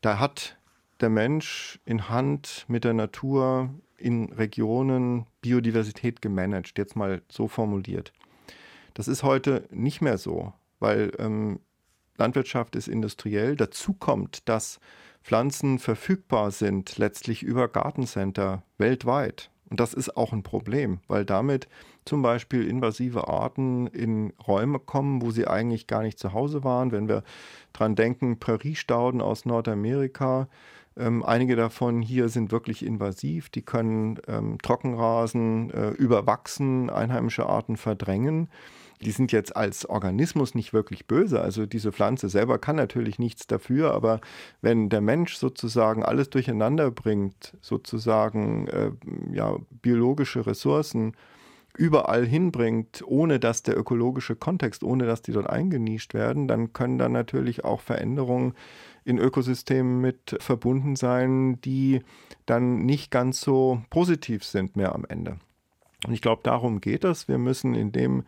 da 0.00 0.18
hat 0.18 0.58
der 1.00 1.10
Mensch 1.10 1.78
in 1.84 2.08
Hand 2.08 2.64
mit 2.68 2.84
der 2.84 2.94
Natur 2.94 3.70
in 3.98 4.32
Regionen 4.32 5.26
Biodiversität 5.42 6.22
gemanagt, 6.22 6.78
jetzt 6.78 6.96
mal 6.96 7.20
so 7.30 7.48
formuliert. 7.48 8.12
Das 8.94 9.08
ist 9.08 9.22
heute 9.22 9.68
nicht 9.70 10.00
mehr 10.00 10.16
so, 10.16 10.54
weil 10.78 11.12
ähm, 11.18 11.60
Landwirtschaft 12.20 12.76
ist 12.76 12.86
industriell. 12.86 13.56
Dazu 13.56 13.94
kommt, 13.94 14.48
dass 14.48 14.78
Pflanzen 15.24 15.78
verfügbar 15.78 16.50
sind, 16.50 16.98
letztlich 16.98 17.42
über 17.42 17.66
Gartencenter 17.66 18.62
weltweit. 18.78 19.50
Und 19.68 19.80
das 19.80 19.94
ist 19.94 20.16
auch 20.16 20.32
ein 20.32 20.42
Problem, 20.42 21.00
weil 21.08 21.24
damit 21.24 21.68
zum 22.04 22.22
Beispiel 22.22 22.66
invasive 22.66 23.28
Arten 23.28 23.86
in 23.86 24.32
Räume 24.46 24.78
kommen, 24.80 25.22
wo 25.22 25.30
sie 25.30 25.46
eigentlich 25.46 25.86
gar 25.86 26.02
nicht 26.02 26.18
zu 26.18 26.32
Hause 26.32 26.64
waren. 26.64 26.92
Wenn 26.92 27.08
wir 27.08 27.22
dran 27.72 27.94
denken, 27.94 28.38
Präriestauden 28.38 29.20
aus 29.20 29.44
Nordamerika, 29.44 30.48
ähm, 30.96 31.22
einige 31.22 31.54
davon 31.54 32.02
hier 32.02 32.28
sind 32.28 32.50
wirklich 32.50 32.84
invasiv, 32.84 33.48
die 33.48 33.62
können 33.62 34.18
ähm, 34.26 34.58
Trockenrasen 34.60 35.70
äh, 35.70 35.90
überwachsen, 35.90 36.90
einheimische 36.90 37.46
Arten 37.46 37.76
verdrängen 37.76 38.48
die 39.02 39.10
sind 39.12 39.32
jetzt 39.32 39.56
als 39.56 39.86
Organismus 39.86 40.54
nicht 40.54 40.72
wirklich 40.72 41.06
böse. 41.06 41.40
Also 41.40 41.66
diese 41.66 41.92
Pflanze 41.92 42.28
selber 42.28 42.58
kann 42.58 42.76
natürlich 42.76 43.18
nichts 43.18 43.46
dafür, 43.46 43.94
aber 43.94 44.20
wenn 44.60 44.88
der 44.90 45.00
Mensch 45.00 45.36
sozusagen 45.36 46.02
alles 46.04 46.28
durcheinander 46.30 46.90
bringt, 46.90 47.56
sozusagen 47.60 48.68
äh, 48.68 48.90
ja, 49.32 49.56
biologische 49.82 50.46
Ressourcen 50.46 51.14
überall 51.76 52.26
hinbringt, 52.26 53.02
ohne 53.06 53.38
dass 53.38 53.62
der 53.62 53.78
ökologische 53.78 54.36
Kontext, 54.36 54.82
ohne 54.82 55.06
dass 55.06 55.22
die 55.22 55.32
dort 55.32 55.48
eingenischt 55.48 56.12
werden, 56.12 56.46
dann 56.46 56.72
können 56.72 56.98
da 56.98 57.08
natürlich 57.08 57.64
auch 57.64 57.80
Veränderungen 57.80 58.54
in 59.04 59.18
Ökosystemen 59.18 60.00
mit 60.00 60.36
verbunden 60.40 60.94
sein, 60.96 61.60
die 61.62 62.02
dann 62.44 62.84
nicht 62.84 63.10
ganz 63.10 63.40
so 63.40 63.80
positiv 63.88 64.44
sind 64.44 64.76
mehr 64.76 64.94
am 64.94 65.06
Ende. 65.08 65.38
Und 66.06 66.12
ich 66.12 66.20
glaube, 66.20 66.42
darum 66.44 66.80
geht 66.80 67.04
es. 67.04 67.28
Wir 67.28 67.38
müssen 67.38 67.74
in 67.74 67.92
dem 67.92 68.24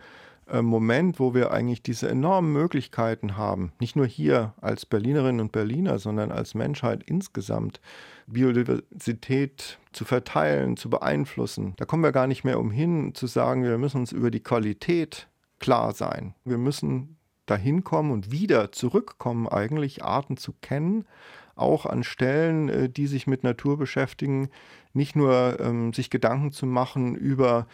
Moment, 0.61 1.19
wo 1.19 1.33
wir 1.33 1.51
eigentlich 1.51 1.83
diese 1.83 2.09
enormen 2.11 2.53
Möglichkeiten 2.53 3.39
haben, 3.39 3.73
nicht 3.81 3.97
nur 3.97 4.07
hier 4.07 4.53
als 4.61 4.85
Berlinerinnen 4.85 5.41
und 5.41 5.53
Berliner, 5.53 5.99
sondern 5.99 6.31
als 6.31 6.55
Menschheit 6.55 7.03
insgesamt, 7.05 7.81
Biodiversität 8.27 9.79
zu 9.93 10.05
verteilen, 10.05 10.77
zu 10.77 10.91
beeinflussen. 10.91 11.75
Da 11.77 11.87
kommen 11.87 12.03
wir 12.03 12.13
gar 12.13 12.27
nicht 12.27 12.45
mehr 12.45 12.59
umhin 12.59 13.15
zu 13.15 13.27
sagen, 13.27 13.65
wir 13.65 13.79
müssen 13.79 14.01
uns 14.01 14.13
über 14.13 14.31
die 14.31 14.43
Qualität 14.43 15.29
klar 15.59 15.95
sein. 15.95 16.35
Wir 16.45 16.59
müssen 16.59 17.17
dahin 17.47 17.85
kommen 17.85 18.11
und 18.11 18.31
wieder 18.31 18.73
zurückkommen, 18.73 19.49
eigentlich 19.49 20.05
Arten 20.05 20.37
zu 20.37 20.53
kennen, 20.61 21.07
auch 21.55 21.87
an 21.87 22.03
Stellen, 22.03 22.69
äh, 22.69 22.89
die 22.89 23.07
sich 23.07 23.27
mit 23.27 23.45
Natur 23.45 23.79
beschäftigen, 23.79 24.49
nicht 24.93 25.17
nur 25.17 25.59
ähm, 25.61 25.93
sich 25.93 26.11
Gedanken 26.11 26.53
zu 26.53 26.67
machen 26.67 27.15
über 27.15 27.67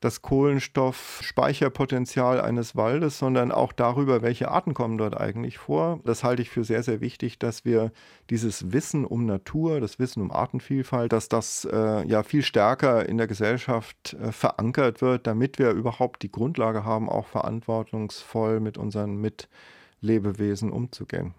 das 0.00 0.22
Kohlenstoffspeicherpotenzial 0.22 2.40
eines 2.40 2.76
Waldes, 2.76 3.18
sondern 3.18 3.52
auch 3.52 3.72
darüber, 3.72 4.22
welche 4.22 4.50
Arten 4.50 4.74
kommen 4.74 4.98
dort 4.98 5.16
eigentlich 5.16 5.58
vor. 5.58 6.00
Das 6.04 6.24
halte 6.24 6.42
ich 6.42 6.50
für 6.50 6.64
sehr, 6.64 6.82
sehr 6.82 7.00
wichtig, 7.00 7.38
dass 7.38 7.64
wir 7.64 7.92
dieses 8.30 8.72
Wissen 8.72 9.04
um 9.04 9.26
Natur, 9.26 9.80
das 9.80 9.98
Wissen 9.98 10.22
um 10.22 10.30
Artenvielfalt, 10.30 11.12
dass 11.12 11.28
das 11.28 11.66
äh, 11.70 12.06
ja 12.06 12.22
viel 12.22 12.42
stärker 12.42 13.08
in 13.08 13.18
der 13.18 13.26
Gesellschaft 13.26 14.14
äh, 14.14 14.32
verankert 14.32 15.00
wird, 15.00 15.26
damit 15.26 15.58
wir 15.58 15.70
überhaupt 15.70 16.22
die 16.22 16.30
Grundlage 16.30 16.84
haben, 16.84 17.08
auch 17.08 17.26
verantwortungsvoll 17.26 18.60
mit 18.60 18.78
unseren 18.78 19.16
Mitlebewesen 19.16 20.70
umzugehen. 20.70 21.34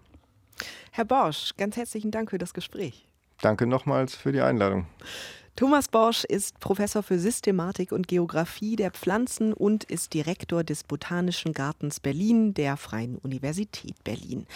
Herr 0.90 1.04
Borsch, 1.04 1.54
ganz 1.56 1.76
herzlichen 1.76 2.10
Dank 2.10 2.30
für 2.30 2.38
das 2.38 2.54
Gespräch. 2.54 3.06
Danke 3.40 3.66
nochmals 3.66 4.16
für 4.16 4.32
die 4.32 4.40
Einladung. 4.40 4.86
Thomas 5.58 5.88
Borsch 5.88 6.22
ist 6.22 6.60
Professor 6.60 7.02
für 7.02 7.18
Systematik 7.18 7.90
und 7.90 8.06
Geographie 8.06 8.76
der 8.76 8.92
Pflanzen 8.92 9.52
und 9.52 9.82
ist 9.82 10.14
Direktor 10.14 10.62
des 10.62 10.84
Botanischen 10.84 11.52
Gartens 11.52 11.98
Berlin 11.98 12.54
der 12.54 12.76
Freien 12.76 13.18
Universität 13.18 13.96
Berlin. 14.04 14.46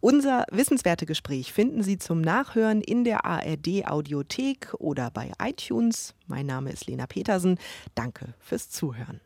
Unser 0.00 0.44
wissenswerte 0.50 1.06
Gespräch 1.06 1.54
finden 1.54 1.82
Sie 1.82 1.96
zum 1.96 2.20
Nachhören 2.20 2.82
in 2.82 3.04
der 3.04 3.24
ARD 3.24 3.86
Audiothek 3.86 4.74
oder 4.78 5.10
bei 5.10 5.32
iTunes. 5.42 6.14
Mein 6.26 6.44
Name 6.44 6.72
ist 6.72 6.86
Lena 6.86 7.06
Petersen. 7.06 7.56
Danke 7.94 8.34
fürs 8.38 8.68
Zuhören. 8.68 9.22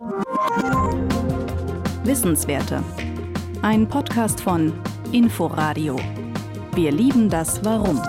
Wissenswerte. 2.05 2.85
Ein 3.63 3.89
Podcast 3.89 4.41
von 4.41 4.73
Inforadio. 5.11 5.99
Wir 6.77 6.93
lieben 6.93 7.29
das 7.29 7.65
Warum. 7.65 8.01